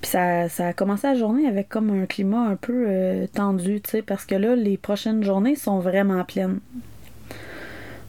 Puis 0.00 0.10
ça, 0.10 0.48
ça 0.48 0.68
a 0.68 0.72
commencé 0.72 1.06
la 1.06 1.16
journée 1.16 1.46
avec 1.46 1.68
comme 1.68 1.90
un 1.90 2.06
climat 2.06 2.46
un 2.48 2.56
peu 2.56 3.26
tendu, 3.34 3.82
tu 3.82 3.90
sais, 3.90 4.02
parce 4.02 4.24
que 4.24 4.34
là, 4.34 4.56
les 4.56 4.78
prochaines 4.78 5.22
journées 5.22 5.54
sont 5.54 5.80
vraiment 5.80 6.24
pleines. 6.24 6.60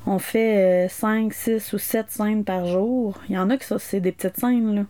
On 0.08 0.20
fait 0.20 0.88
5, 0.89 1.34
6 1.34 1.74
ou 1.74 1.78
7 1.78 2.10
scènes 2.10 2.43
par 2.43 2.65
jour. 2.65 3.20
Il 3.30 3.36
y 3.36 3.38
en 3.38 3.50
a 3.50 3.58
que 3.58 3.65
ça, 3.65 3.78
c'est 3.78 4.00
des 4.00 4.12
petites 4.12 4.38
scènes, 4.38 4.74
là. 4.74 4.82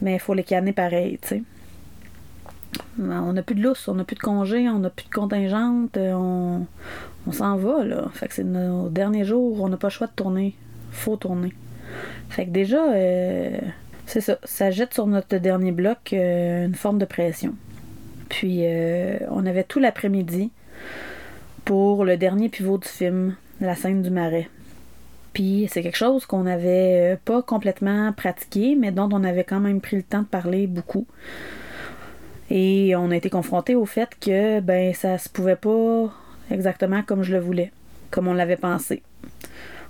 Mais 0.00 0.14
il 0.14 0.20
faut 0.20 0.34
les 0.34 0.44
canner 0.44 0.72
pareil, 0.72 1.18
tu 1.20 1.28
sais. 1.28 1.42
On 2.98 3.32
n'a 3.32 3.42
plus 3.42 3.56
de 3.56 3.62
lousse, 3.62 3.88
on 3.88 3.94
n'a 3.94 4.04
plus 4.04 4.14
de 4.16 4.20
congé, 4.20 4.68
on 4.68 4.78
n'a 4.78 4.90
plus 4.90 5.06
de 5.06 5.10
contingente, 5.10 5.96
euh, 5.96 6.12
on, 6.14 6.66
on 7.26 7.32
s'en 7.32 7.56
va, 7.56 7.84
là. 7.84 8.08
Fait 8.14 8.28
que 8.28 8.34
c'est 8.34 8.44
nos 8.44 8.88
derniers 8.88 9.24
jours, 9.24 9.60
on 9.60 9.68
n'a 9.68 9.76
pas 9.76 9.88
le 9.88 9.92
choix 9.92 10.06
de 10.06 10.12
tourner. 10.12 10.54
Faut 10.92 11.16
tourner. 11.16 11.52
Fait 12.28 12.46
que 12.46 12.50
déjà, 12.50 12.92
euh, 12.92 13.58
c'est 14.06 14.20
ça, 14.20 14.38
ça 14.44 14.70
jette 14.70 14.94
sur 14.94 15.06
notre 15.06 15.36
dernier 15.36 15.72
bloc 15.72 16.12
euh, 16.12 16.66
une 16.66 16.74
forme 16.74 16.98
de 16.98 17.04
pression. 17.04 17.54
Puis, 18.28 18.60
euh, 18.62 19.18
on 19.30 19.44
avait 19.46 19.64
tout 19.64 19.80
l'après-midi 19.80 20.50
pour 21.64 22.04
le 22.04 22.16
dernier 22.16 22.48
pivot 22.48 22.78
du 22.78 22.88
film, 22.88 23.36
la 23.60 23.74
scène 23.74 24.02
du 24.02 24.10
marais. 24.10 24.48
Puis 25.32 25.68
c'est 25.70 25.82
quelque 25.82 25.96
chose 25.96 26.26
qu'on 26.26 26.42
n'avait 26.42 27.18
pas 27.24 27.42
complètement 27.42 28.12
pratiqué, 28.12 28.74
mais 28.74 28.90
dont 28.90 29.08
on 29.12 29.22
avait 29.22 29.44
quand 29.44 29.60
même 29.60 29.80
pris 29.80 29.96
le 29.96 30.02
temps 30.02 30.22
de 30.22 30.26
parler 30.26 30.66
beaucoup. 30.66 31.06
Et 32.50 32.96
on 32.96 33.10
a 33.10 33.16
été 33.16 33.30
confronté 33.30 33.76
au 33.76 33.86
fait 33.86 34.10
que 34.20 34.60
ben 34.60 34.92
ça 34.92 35.18
se 35.18 35.28
pouvait 35.28 35.56
pas 35.56 36.12
exactement 36.50 37.02
comme 37.02 37.22
je 37.22 37.32
le 37.32 37.38
voulais, 37.38 37.70
comme 38.10 38.26
on 38.26 38.34
l'avait 38.34 38.56
pensé. 38.56 39.02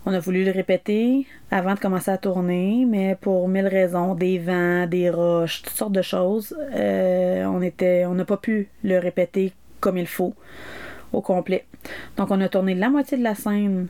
On 0.04 0.12
a 0.12 0.18
voulu 0.18 0.44
le 0.44 0.50
répéter 0.50 1.26
avant 1.50 1.74
de 1.74 1.78
commencer 1.78 2.10
à 2.10 2.18
tourner, 2.18 2.86
mais 2.86 3.16
pour 3.20 3.48
mille 3.48 3.66
raisons, 3.66 4.14
des 4.14 4.38
vents, 4.38 4.86
des 4.86 5.10
roches, 5.10 5.62
toutes 5.62 5.76
sortes 5.76 5.92
de 5.92 6.02
choses, 6.02 6.56
euh, 6.74 7.44
on 7.44 8.14
n'a 8.14 8.24
pas 8.24 8.36
pu 8.38 8.68
le 8.82 8.98
répéter 8.98 9.52
comme 9.80 9.98
il 9.98 10.06
faut 10.06 10.34
au 11.12 11.20
complet. 11.20 11.64
Donc 12.16 12.30
on 12.30 12.40
a 12.40 12.48
tourné 12.48 12.74
la 12.74 12.90
moitié 12.90 13.18
de 13.18 13.22
la 13.22 13.34
scène 13.34 13.88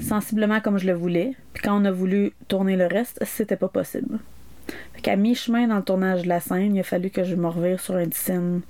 sensiblement 0.00 0.60
comme 0.60 0.78
je 0.78 0.86
le 0.86 0.92
voulais. 0.92 1.32
Puis 1.52 1.62
quand 1.62 1.80
on 1.80 1.84
a 1.84 1.90
voulu 1.90 2.32
tourner 2.48 2.76
le 2.76 2.86
reste, 2.86 3.22
c'était 3.24 3.56
pas 3.56 3.68
possible. 3.68 4.18
Fait 4.94 5.00
qu'à 5.02 5.16
mi-chemin 5.16 5.66
dans 5.68 5.76
le 5.76 5.82
tournage 5.82 6.22
de 6.22 6.28
la 6.28 6.40
scène, 6.40 6.74
il 6.74 6.80
a 6.80 6.84
fallu 6.84 7.10
que 7.10 7.24
je 7.24 7.34
me 7.34 7.48
revire 7.48 7.80
sur 7.80 7.98
une 7.98 8.12
scène, 8.12 8.62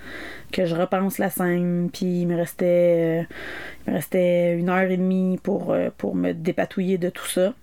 que 0.53 0.67
je 0.67 0.75
repense 0.75 1.19
la 1.19 1.31
scène, 1.31 1.89
puis 1.93 2.23
il 2.23 2.27
me 2.27 2.37
restait, 2.37 3.27
euh, 3.87 4.59
une 4.59 4.69
heure 4.69 4.91
et 4.91 4.97
demie 4.97 5.39
pour, 5.43 5.73
euh, 5.73 5.91
pour 5.97 6.15
me 6.15 6.33
dépatouiller 6.33 6.99
de 6.99 7.11
tout 7.11 7.27
ça. 7.27 7.55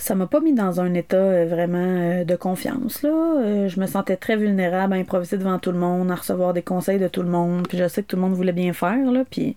Ça 0.00 0.14
m'a 0.14 0.26
pas 0.26 0.40
mis 0.40 0.54
dans 0.54 0.80
un 0.80 0.94
état 0.94 1.18
euh, 1.18 1.44
vraiment 1.44 1.76
euh, 1.76 2.24
de 2.24 2.34
confiance. 2.34 3.02
Là. 3.02 3.10
Euh, 3.10 3.68
je 3.68 3.78
me 3.78 3.86
sentais 3.86 4.16
très 4.16 4.34
vulnérable 4.34 4.94
à 4.94 4.96
improviser 4.96 5.36
devant 5.36 5.58
tout 5.58 5.72
le 5.72 5.78
monde, 5.78 6.10
à 6.10 6.14
recevoir 6.14 6.54
des 6.54 6.62
conseils 6.62 6.98
de 6.98 7.06
tout 7.06 7.20
le 7.22 7.28
monde. 7.28 7.68
Puis 7.68 7.76
je 7.76 7.86
sais 7.86 8.02
que 8.02 8.06
tout 8.06 8.16
le 8.16 8.22
monde 8.22 8.32
voulait 8.32 8.54
bien 8.54 8.72
faire. 8.72 9.12
Là, 9.12 9.24
puis 9.30 9.56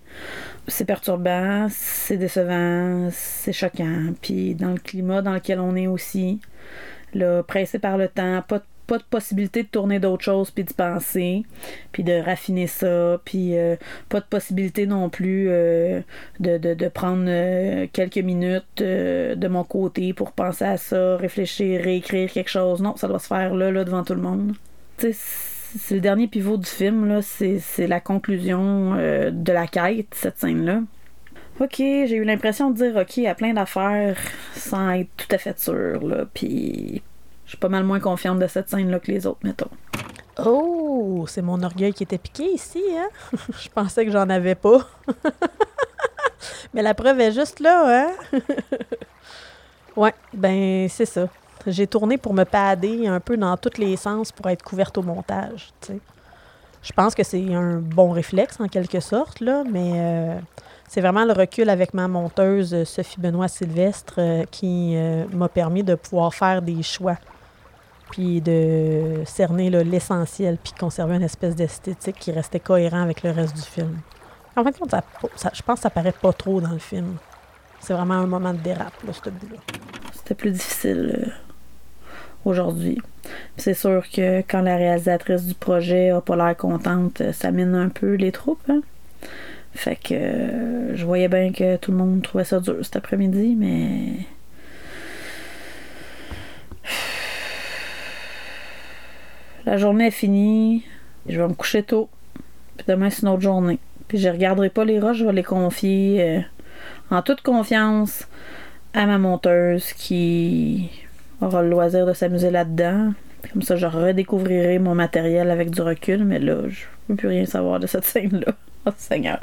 c'est 0.67 0.84
perturbant, 0.84 1.67
c'est 1.69 2.17
décevant, 2.17 3.08
c'est 3.13 3.53
choquant. 3.53 4.13
Puis 4.21 4.53
dans 4.53 4.71
le 4.71 4.79
climat 4.79 5.21
dans 5.21 5.32
lequel 5.32 5.62
on 5.62 5.77
est 5.77 5.88
aussi, 5.88 6.41
là, 7.13 7.41
pressé 7.41 7.79
par 7.79 7.97
le 7.97 8.10
temps, 8.10 8.43
pas 8.45 8.60
de 8.60 8.65
pas 8.87 8.97
de 8.97 9.03
possibilité 9.03 9.63
de 9.63 9.67
tourner 9.67 9.99
d'autres 9.99 10.23
choses 10.23 10.51
puis 10.51 10.63
d'y 10.63 10.73
penser 10.73 11.43
puis 11.91 12.03
de 12.03 12.13
raffiner 12.13 12.67
ça 12.67 13.19
puis 13.23 13.57
euh, 13.57 13.75
pas 14.09 14.19
de 14.19 14.25
possibilité 14.25 14.85
non 14.85 15.09
plus 15.09 15.47
euh, 15.49 16.01
de, 16.39 16.87
prendre 16.89 17.25
euh, 17.27 17.87
quelques 17.91 18.17
minutes 18.17 18.79
de 18.79 19.47
mon 19.47 19.63
côté 19.63 20.13
pour 20.13 20.31
penser 20.31 20.65
à 20.65 20.77
ça 20.77 21.17
réfléchir 21.17 21.81
réécrire 21.81 22.31
quelque 22.31 22.49
chose 22.49 22.81
non 22.81 22.95
ça 22.97 23.07
doit 23.07 23.19
se 23.19 23.27
faire 23.27 23.55
là 23.55 23.71
là 23.71 23.83
devant 23.83 24.03
tout 24.03 24.15
le 24.15 24.21
monde 24.21 24.53
tu 24.97 25.13
sais 25.13 25.17
c'est 25.75 25.95
le 25.95 26.01
dernier 26.01 26.27
pivot 26.27 26.57
du 26.57 26.69
film 26.69 27.07
là 27.07 27.21
c'est 27.21 27.87
la 27.87 27.99
conclusion 27.99 28.95
de 28.95 29.51
la 29.51 29.67
quête 29.67 30.13
cette 30.13 30.39
scène 30.39 30.65
là 30.65 30.81
Ok, 31.59 31.75
j'ai 31.77 32.15
eu 32.15 32.23
l'impression 32.23 32.71
de 32.71 32.77
dire 32.77 32.95
ok 32.95 33.19
à 33.27 33.35
plein 33.35 33.53
d'affaires 33.53 34.17
sans 34.55 34.89
être 34.91 35.09
tout 35.17 35.27
à 35.29 35.37
fait 35.37 35.57
sûre, 35.59 36.03
là. 36.03 36.25
Puis 36.33 37.03
suis 37.53 37.59
pas 37.59 37.69
mal 37.69 37.83
moins 37.83 37.99
confiante 37.99 38.39
de 38.39 38.47
cette 38.47 38.69
scène-là 38.69 38.99
que 38.99 39.11
les 39.11 39.25
autres, 39.27 39.39
mettons. 39.43 39.69
Oh, 40.43 41.25
c'est 41.27 41.41
mon 41.41 41.61
orgueil 41.61 41.93
qui 41.93 42.03
était 42.03 42.17
piqué 42.17 42.45
ici, 42.45 42.81
hein? 42.95 43.07
Je 43.59 43.69
pensais 43.69 44.05
que 44.05 44.11
j'en 44.11 44.29
avais 44.29 44.55
pas. 44.55 44.87
Mais 46.73 46.81
la 46.81 46.93
preuve 46.93 47.19
est 47.19 47.31
juste 47.31 47.59
là, 47.59 48.07
hein? 48.07 48.39
ouais, 49.95 50.13
ben 50.33 50.87
c'est 50.89 51.05
ça. 51.05 51.27
J'ai 51.67 51.87
tourné 51.87 52.17
pour 52.17 52.33
me 52.33 52.43
pader 52.43 53.07
un 53.07 53.19
peu 53.19 53.37
dans 53.37 53.55
tous 53.57 53.77
les 53.77 53.95
sens 53.95 54.31
pour 54.31 54.49
être 54.49 54.63
couverte 54.63 54.97
au 54.97 55.03
montage, 55.03 55.69
tu 55.81 55.93
sais. 55.93 55.99
Je 56.81 56.91
pense 56.91 57.15
que 57.15 57.23
c'est 57.23 57.53
un 57.53 57.77
bon 57.77 58.11
réflexe 58.11 58.59
en 58.59 58.67
quelque 58.67 58.99
sorte, 58.99 59.39
là, 59.39 59.63
mais 59.69 59.93
euh, 59.95 60.37
c'est 60.89 60.99
vraiment 60.99 61.23
le 61.23 61.31
recul 61.31 61.69
avec 61.69 61.93
ma 61.93 62.09
monteuse 62.09 62.83
Sophie 62.83 63.21
Benoît 63.21 63.47
Sylvestre 63.47 64.15
euh, 64.17 64.43
qui 64.51 64.93
euh, 64.95 65.25
m'a 65.31 65.47
permis 65.47 65.83
de 65.83 65.95
pouvoir 65.95 66.33
faire 66.33 66.61
des 66.61 66.83
choix 66.83 67.15
puis 68.13 68.41
de 68.41 69.23
cerner 69.26 69.71
l'essentiel, 69.71 70.60
puis 70.63 70.71
de 70.73 70.78
conserver 70.78 71.15
une 71.15 71.23
espèce 71.23 71.56
d'esthétique 71.56 72.17
qui 72.19 72.32
restait 72.32 72.60
cohérent 72.60 73.02
avec 73.02 73.23
le 73.23 73.32
reste 73.32 73.56
du 73.56 73.63
film. 73.63 73.97
En 74.56 74.63
fait, 74.63 74.76
ça, 74.88 75.04
ça- 75.36 75.49
je 75.52 75.63
pense 75.63 75.80
que 75.80 75.82
ça 75.82 75.89
paraît 75.89 76.12
pas 76.13 76.32
trop 76.32 76.62
dans 76.62 76.69
le 76.73 76.78
film. 76.78 77.15
C'est 77.80 77.93
vraiment 77.93 78.13
un 78.13 78.28
moment 78.28 78.54
de 78.54 78.60
dérape, 78.60 78.93
là, 79.04 79.13
ce 79.13 79.32
bout-là. 79.32 79.58
C'était 80.13 80.36
plus 80.36 80.52
difficile 80.52 81.23
euh, 81.26 81.32
aujourd'hui. 82.45 83.02
C'est 83.58 83.73
sûr 83.73 84.04
que 84.13 84.41
quand 84.41 84.62
la 84.62 84.76
réalisatrice 84.76 85.45
du 85.45 85.56
projet 85.56 86.12
a 86.12 86.21
pas 86.21 86.36
l'air 86.36 86.56
contente, 86.56 87.21
euh, 87.21 87.34
ça 87.34 87.49
mine 87.49 87.73
un 87.73 87.89
peu 87.89 88.13
les 88.13 88.32
troupes. 88.32 88.69
Hein? 88.69 88.82
Fait 89.73 89.95
que 89.95 90.13
euh, 90.13 90.95
je 90.95 91.04
voyais 91.04 91.30
bien 91.30 91.52
que 91.52 91.78
tout 91.78 91.89
le 91.91 91.97
monde 91.97 92.21
trouvait 92.21 92.43
ça 92.43 92.60
dur 92.60 92.76
cet 92.84 92.95
après-midi, 92.95 93.56
mais. 93.58 94.28
La 99.65 99.78
journée 99.78 100.08
est 100.08 100.12
finie. 100.12 100.84
Je 101.28 101.39
vais 101.39 101.47
me 101.47 101.54
coucher 101.54 101.84
tôt. 101.84 102.10
Puis 102.78 102.86
demain, 102.88 103.10
c'est 103.10 103.21
une 103.21 103.30
autre 103.30 103.41
journée. 103.41 103.80
Puis 104.08 104.17
je 104.17 104.30
regarderai 104.30 104.69
pas 104.69 104.86
les 104.86 104.99
roches, 104.99 105.17
je 105.17 105.26
vais 105.26 105.34
les 105.34 105.43
confier 105.43 106.21
euh, 106.21 106.39
en 107.10 107.21
toute 107.21 107.41
confiance 107.41 108.28
à 108.93 109.06
ma 109.06 109.17
monteuse 109.17 109.93
qui 109.93 110.89
aura 111.41 111.63
le 111.63 111.69
loisir 111.69 112.06
de 112.06 112.13
s'amuser 112.13 112.52
là-dedans. 112.52 113.13
Comme 113.52 113.62
ça, 113.62 113.76
je 113.76 113.86
redécouvrirai 113.86 114.80
mon 114.80 114.95
matériel 114.95 115.49
avec 115.49 115.71
du 115.71 115.82
recul, 115.82 116.23
mais 116.23 116.39
là, 116.39 116.58
je 116.67 116.86
veux 117.10 117.15
plus 117.15 117.28
rien 117.28 117.45
savoir 117.45 117.80
de 117.80 117.88
cette 117.88 118.06
scène-là. 118.06 118.54
Oh 118.86 118.91
Seigneur. 118.97 119.39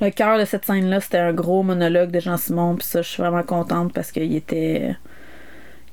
Le 0.00 0.10
cœur 0.10 0.38
de 0.38 0.44
cette 0.44 0.64
scène-là, 0.64 1.00
c'était 1.00 1.18
un 1.18 1.32
gros 1.32 1.64
monologue 1.64 2.12
de 2.12 2.20
Jean-Simon, 2.20 2.76
puis 2.76 2.86
ça, 2.86 3.02
je 3.02 3.08
suis 3.08 3.20
vraiment 3.20 3.42
contente 3.42 3.92
parce 3.92 4.12
qu'il 4.12 4.36
était. 4.36 4.94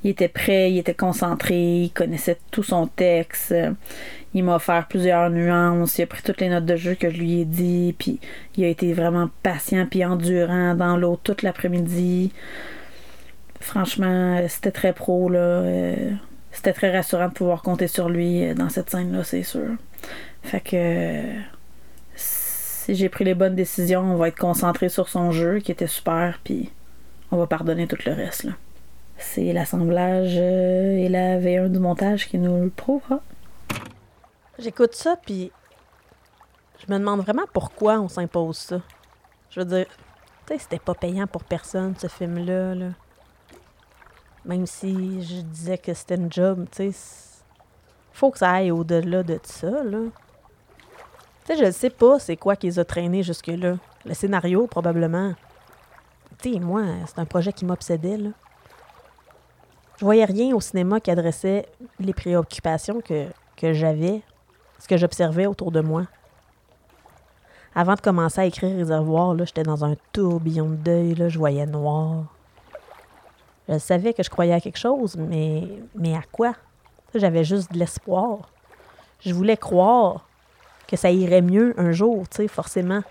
Il 0.05 0.11
était 0.11 0.27
prêt, 0.27 0.71
il 0.71 0.77
était 0.77 0.93
concentré, 0.93 1.55
il 1.55 1.89
connaissait 1.89 2.37
tout 2.51 2.61
son 2.61 2.85
texte. 2.85 3.55
Il 4.35 4.43
m'a 4.43 4.57
offert 4.57 4.87
plusieurs 4.87 5.31
nuances, 5.31 5.97
il 5.97 6.03
a 6.03 6.05
pris 6.05 6.21
toutes 6.21 6.41
les 6.41 6.49
notes 6.49 6.65
de 6.65 6.75
jeu 6.75 6.93
que 6.93 7.09
je 7.09 7.17
lui 7.17 7.41
ai 7.41 7.45
dit, 7.45 7.95
puis 7.97 8.19
il 8.55 8.65
a 8.65 8.67
été 8.67 8.93
vraiment 8.93 9.31
patient 9.41 9.87
puis 9.89 10.05
endurant 10.05 10.75
dans 10.75 10.95
l'eau 10.95 11.19
toute 11.23 11.41
l'après-midi. 11.41 12.31
Franchement, 13.59 14.37
euh, 14.37 14.45
c'était 14.47 14.71
très 14.71 14.93
pro, 14.93 15.27
là. 15.27 15.39
euh, 15.39 16.11
C'était 16.51 16.73
très 16.73 16.95
rassurant 16.95 17.29
de 17.29 17.33
pouvoir 17.33 17.63
compter 17.63 17.87
sur 17.87 18.07
lui 18.07 18.45
euh, 18.45 18.53
dans 18.53 18.69
cette 18.69 18.91
scène-là, 18.91 19.23
c'est 19.23 19.41
sûr. 19.41 19.69
Fait 20.43 20.61
que 20.61 21.23
si 22.15 22.93
j'ai 22.93 23.09
pris 23.09 23.23
les 23.23 23.33
bonnes 23.33 23.55
décisions, 23.55 24.01
on 24.01 24.17
va 24.17 24.27
être 24.27 24.37
concentré 24.37 24.89
sur 24.89 25.09
son 25.09 25.31
jeu 25.31 25.57
qui 25.59 25.71
était 25.71 25.87
super, 25.87 26.39
puis 26.43 26.69
on 27.31 27.37
va 27.37 27.47
pardonner 27.47 27.87
tout 27.87 27.97
le 28.05 28.13
reste, 28.13 28.43
là. 28.43 28.51
C'est 29.17 29.53
l'assemblage 29.53 30.35
euh, 30.35 30.97
et 30.97 31.09
la 31.09 31.39
V1 31.39 31.69
du 31.69 31.79
montage 31.79 32.27
qui 32.27 32.37
nous 32.37 32.63
le 32.63 32.69
prouvera. 32.69 33.21
J'écoute 34.59 34.93
ça, 34.93 35.17
puis 35.17 35.51
je 36.79 36.91
me 36.91 36.99
demande 36.99 37.21
vraiment 37.21 37.45
pourquoi 37.53 37.99
on 37.99 38.07
s'impose 38.07 38.57
ça. 38.57 38.81
Je 39.49 39.59
veux 39.61 39.65
dire, 39.65 39.87
tu 40.45 40.53
sais, 40.53 40.59
c'était 40.59 40.79
pas 40.79 40.93
payant 40.93 41.27
pour 41.27 41.43
personne, 41.43 41.95
ce 41.97 42.07
film-là. 42.07 42.75
Là. 42.75 42.87
Même 44.45 44.65
si 44.65 45.23
je 45.23 45.41
disais 45.41 45.77
que 45.77 45.93
c'était 45.93 46.15
une 46.15 46.31
job, 46.31 46.67
tu 46.71 46.91
sais, 46.91 47.35
faut 48.13 48.31
que 48.31 48.37
ça 48.37 48.51
aille 48.51 48.71
au-delà 48.71 49.23
de 49.23 49.39
ça, 49.43 49.83
là. 49.83 49.99
Tu 51.45 51.55
sais, 51.55 51.65
je 51.65 51.71
sais 51.71 51.89
pas 51.89 52.19
c'est 52.19 52.37
quoi 52.37 52.55
qui 52.55 52.67
les 52.67 52.79
a 52.79 52.85
traînés 52.85 53.23
jusque-là. 53.23 53.77
Le 54.05 54.13
scénario, 54.13 54.67
probablement. 54.67 55.33
Tu 56.39 56.53
sais, 56.53 56.59
moi, 56.59 56.83
c'est 57.07 57.19
un 57.19 57.25
projet 57.25 57.53
qui 57.53 57.65
m'obsédait, 57.65 58.17
là. 58.17 58.29
Je 59.97 60.03
voyais 60.03 60.25
rien 60.25 60.53
au 60.53 60.59
cinéma 60.59 60.99
qui 60.99 61.09
adressait 61.09 61.67
les 61.99 62.13
préoccupations 62.13 63.01
que, 63.01 63.73
j'avais, 63.73 64.21
ce 64.79 64.87
que 64.87 64.97
j'observais 64.97 65.45
autour 65.45 65.71
de 65.71 65.79
moi. 65.79 66.05
Avant 67.73 67.95
de 67.95 68.01
commencer 68.01 68.41
à 68.41 68.45
écrire 68.45 68.75
Réservoir, 68.75 69.37
j'étais 69.45 69.63
dans 69.63 69.85
un 69.85 69.95
tourbillon 70.11 70.69
de 70.69 70.75
deuil, 70.75 71.15
je 71.29 71.37
voyais 71.37 71.65
noir. 71.65 72.25
Je 73.69 73.77
savais 73.77 74.13
que 74.13 74.21
je 74.21 74.29
croyais 74.29 74.53
à 74.53 74.59
quelque 74.59 74.77
chose, 74.77 75.15
mais, 75.17 75.63
mais 75.95 76.13
à 76.13 76.21
quoi? 76.31 76.53
J'avais 77.13 77.45
juste 77.45 77.71
de 77.71 77.79
l'espoir. 77.79 78.49
Je 79.21 79.33
voulais 79.33 79.57
croire 79.57 80.27
que 80.87 80.97
ça 80.97 81.09
irait 81.09 81.41
mieux 81.41 81.73
un 81.77 81.93
jour, 81.93 82.27
tu 82.29 82.37
sais, 82.37 82.47
forcément. 82.47 83.01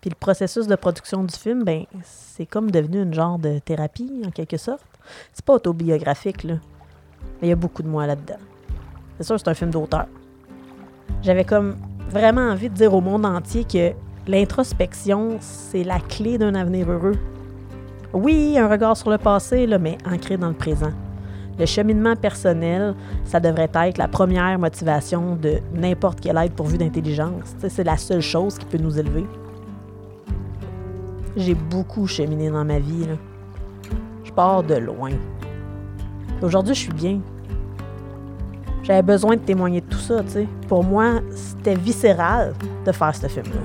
Puis 0.00 0.10
le 0.10 0.16
processus 0.16 0.66
de 0.66 0.76
production 0.76 1.24
du 1.24 1.34
film, 1.34 1.64
ben, 1.64 1.86
c'est 2.02 2.46
comme 2.46 2.70
devenu 2.70 3.02
une 3.02 3.14
genre 3.14 3.38
de 3.38 3.58
thérapie, 3.58 4.22
en 4.26 4.30
quelque 4.30 4.58
sorte. 4.58 4.84
C'est 5.32 5.44
pas 5.44 5.54
autobiographique, 5.54 6.44
là. 6.44 6.54
Mais 7.40 7.48
il 7.48 7.50
y 7.50 7.52
a 7.52 7.56
beaucoup 7.56 7.82
de 7.82 7.88
moi 7.88 8.06
là-dedans. 8.06 8.38
C'est 9.18 9.24
sûr, 9.24 9.38
c'est 9.38 9.48
un 9.48 9.54
film 9.54 9.70
d'auteur. 9.70 10.06
J'avais 11.22 11.44
comme 11.44 11.76
vraiment 12.10 12.42
envie 12.42 12.68
de 12.68 12.74
dire 12.74 12.94
au 12.94 13.00
monde 13.00 13.24
entier 13.24 13.64
que 13.64 13.92
l'introspection, 14.26 15.36
c'est 15.40 15.84
la 15.84 16.00
clé 16.00 16.38
d'un 16.38 16.54
avenir 16.54 16.90
heureux. 16.90 17.16
Oui, 18.12 18.56
un 18.58 18.68
regard 18.68 18.96
sur 18.96 19.10
le 19.10 19.18
passé, 19.18 19.66
là, 19.66 19.78
mais 19.78 19.98
ancré 20.06 20.36
dans 20.36 20.48
le 20.48 20.54
présent. 20.54 20.92
Le 21.58 21.66
cheminement 21.66 22.16
personnel, 22.16 22.94
ça 23.24 23.38
devrait 23.38 23.70
être 23.72 23.98
la 23.98 24.08
première 24.08 24.58
motivation 24.58 25.36
de 25.36 25.58
n'importe 25.72 26.20
quelle 26.20 26.36
aide 26.38 26.52
pourvue 26.52 26.78
d'intelligence. 26.78 27.54
C'est 27.68 27.84
la 27.84 27.96
seule 27.96 28.20
chose 28.20 28.58
qui 28.58 28.64
peut 28.66 28.78
nous 28.78 28.98
élever. 28.98 29.24
J'ai 31.36 31.54
beaucoup 31.54 32.06
cheminé 32.06 32.50
dans 32.50 32.64
ma 32.64 32.78
vie. 32.78 33.06
là. 33.06 33.14
De 34.36 34.74
loin. 34.74 35.12
Aujourd'hui, 36.42 36.74
je 36.74 36.80
suis 36.80 36.92
bien. 36.92 37.20
J'avais 38.82 39.02
besoin 39.02 39.36
de 39.36 39.40
témoigner 39.40 39.80
de 39.80 39.86
tout 39.86 39.98
ça, 39.98 40.24
tu 40.24 40.30
sais. 40.30 40.48
Pour 40.66 40.82
moi, 40.82 41.20
c'était 41.30 41.76
viscéral 41.76 42.52
de 42.84 42.90
faire 42.90 43.14
ce 43.14 43.28
film-là. 43.28 43.60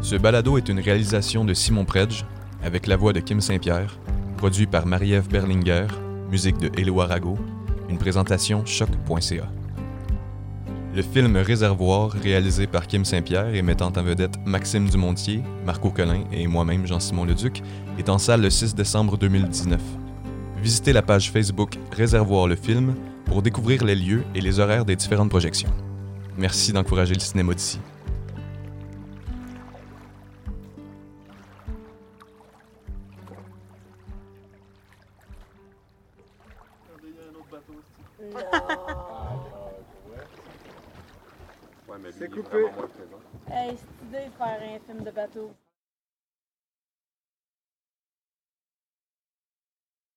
Ce 0.00 0.16
balado 0.16 0.58
est 0.58 0.68
une 0.68 0.80
réalisation 0.80 1.44
de 1.44 1.54
Simon 1.54 1.84
Predge, 1.84 2.24
avec 2.64 2.88
la 2.88 2.96
voix 2.96 3.12
de 3.12 3.20
Kim 3.20 3.40
Saint-Pierre, 3.40 3.96
produit 4.38 4.66
par 4.66 4.86
Marie-Ève 4.86 5.28
Berlinger, 5.28 5.86
musique 6.32 6.58
de 6.58 6.68
Hello 6.76 7.00
Arago, 7.00 7.38
une 7.90 7.98
présentation 7.98 8.64
choc.ca. 8.64 9.48
Le 10.94 11.02
film 11.02 11.36
Réservoir, 11.36 12.10
réalisé 12.10 12.66
par 12.66 12.86
Kim 12.86 13.04
Saint-Pierre 13.04 13.54
et 13.54 13.62
mettant 13.62 13.92
en 13.96 14.02
vedette 14.02 14.34
Maxime 14.46 14.88
Dumontier, 14.88 15.42
Marco 15.64 15.90
Collin 15.90 16.24
et 16.32 16.46
moi-même 16.46 16.86
Jean-Simon 16.86 17.24
Leduc, 17.24 17.62
est 17.98 18.08
en 18.08 18.18
salle 18.18 18.42
le 18.42 18.50
6 18.50 18.74
décembre 18.74 19.16
2019. 19.16 19.80
Visitez 20.62 20.92
la 20.92 21.02
page 21.02 21.30
Facebook 21.30 21.78
Réservoir 21.92 22.48
le 22.48 22.56
film 22.56 22.94
pour 23.24 23.42
découvrir 23.42 23.84
les 23.84 23.94
lieux 23.94 24.24
et 24.34 24.40
les 24.40 24.58
horaires 24.58 24.84
des 24.84 24.96
différentes 24.96 25.30
projections. 25.30 25.70
Merci 26.36 26.72
d'encourager 26.72 27.14
le 27.14 27.20
cinéma 27.20 27.54
d'ici. 27.54 27.78
Coupé. 42.42 42.66
Hey, 43.50 43.76
c'est 43.76 44.06
idée 44.06 44.26
de 44.26 44.32
faire 44.32 44.60
un 44.62 44.78
film 44.86 45.04
de 45.04 45.10
bateau. 45.10 45.50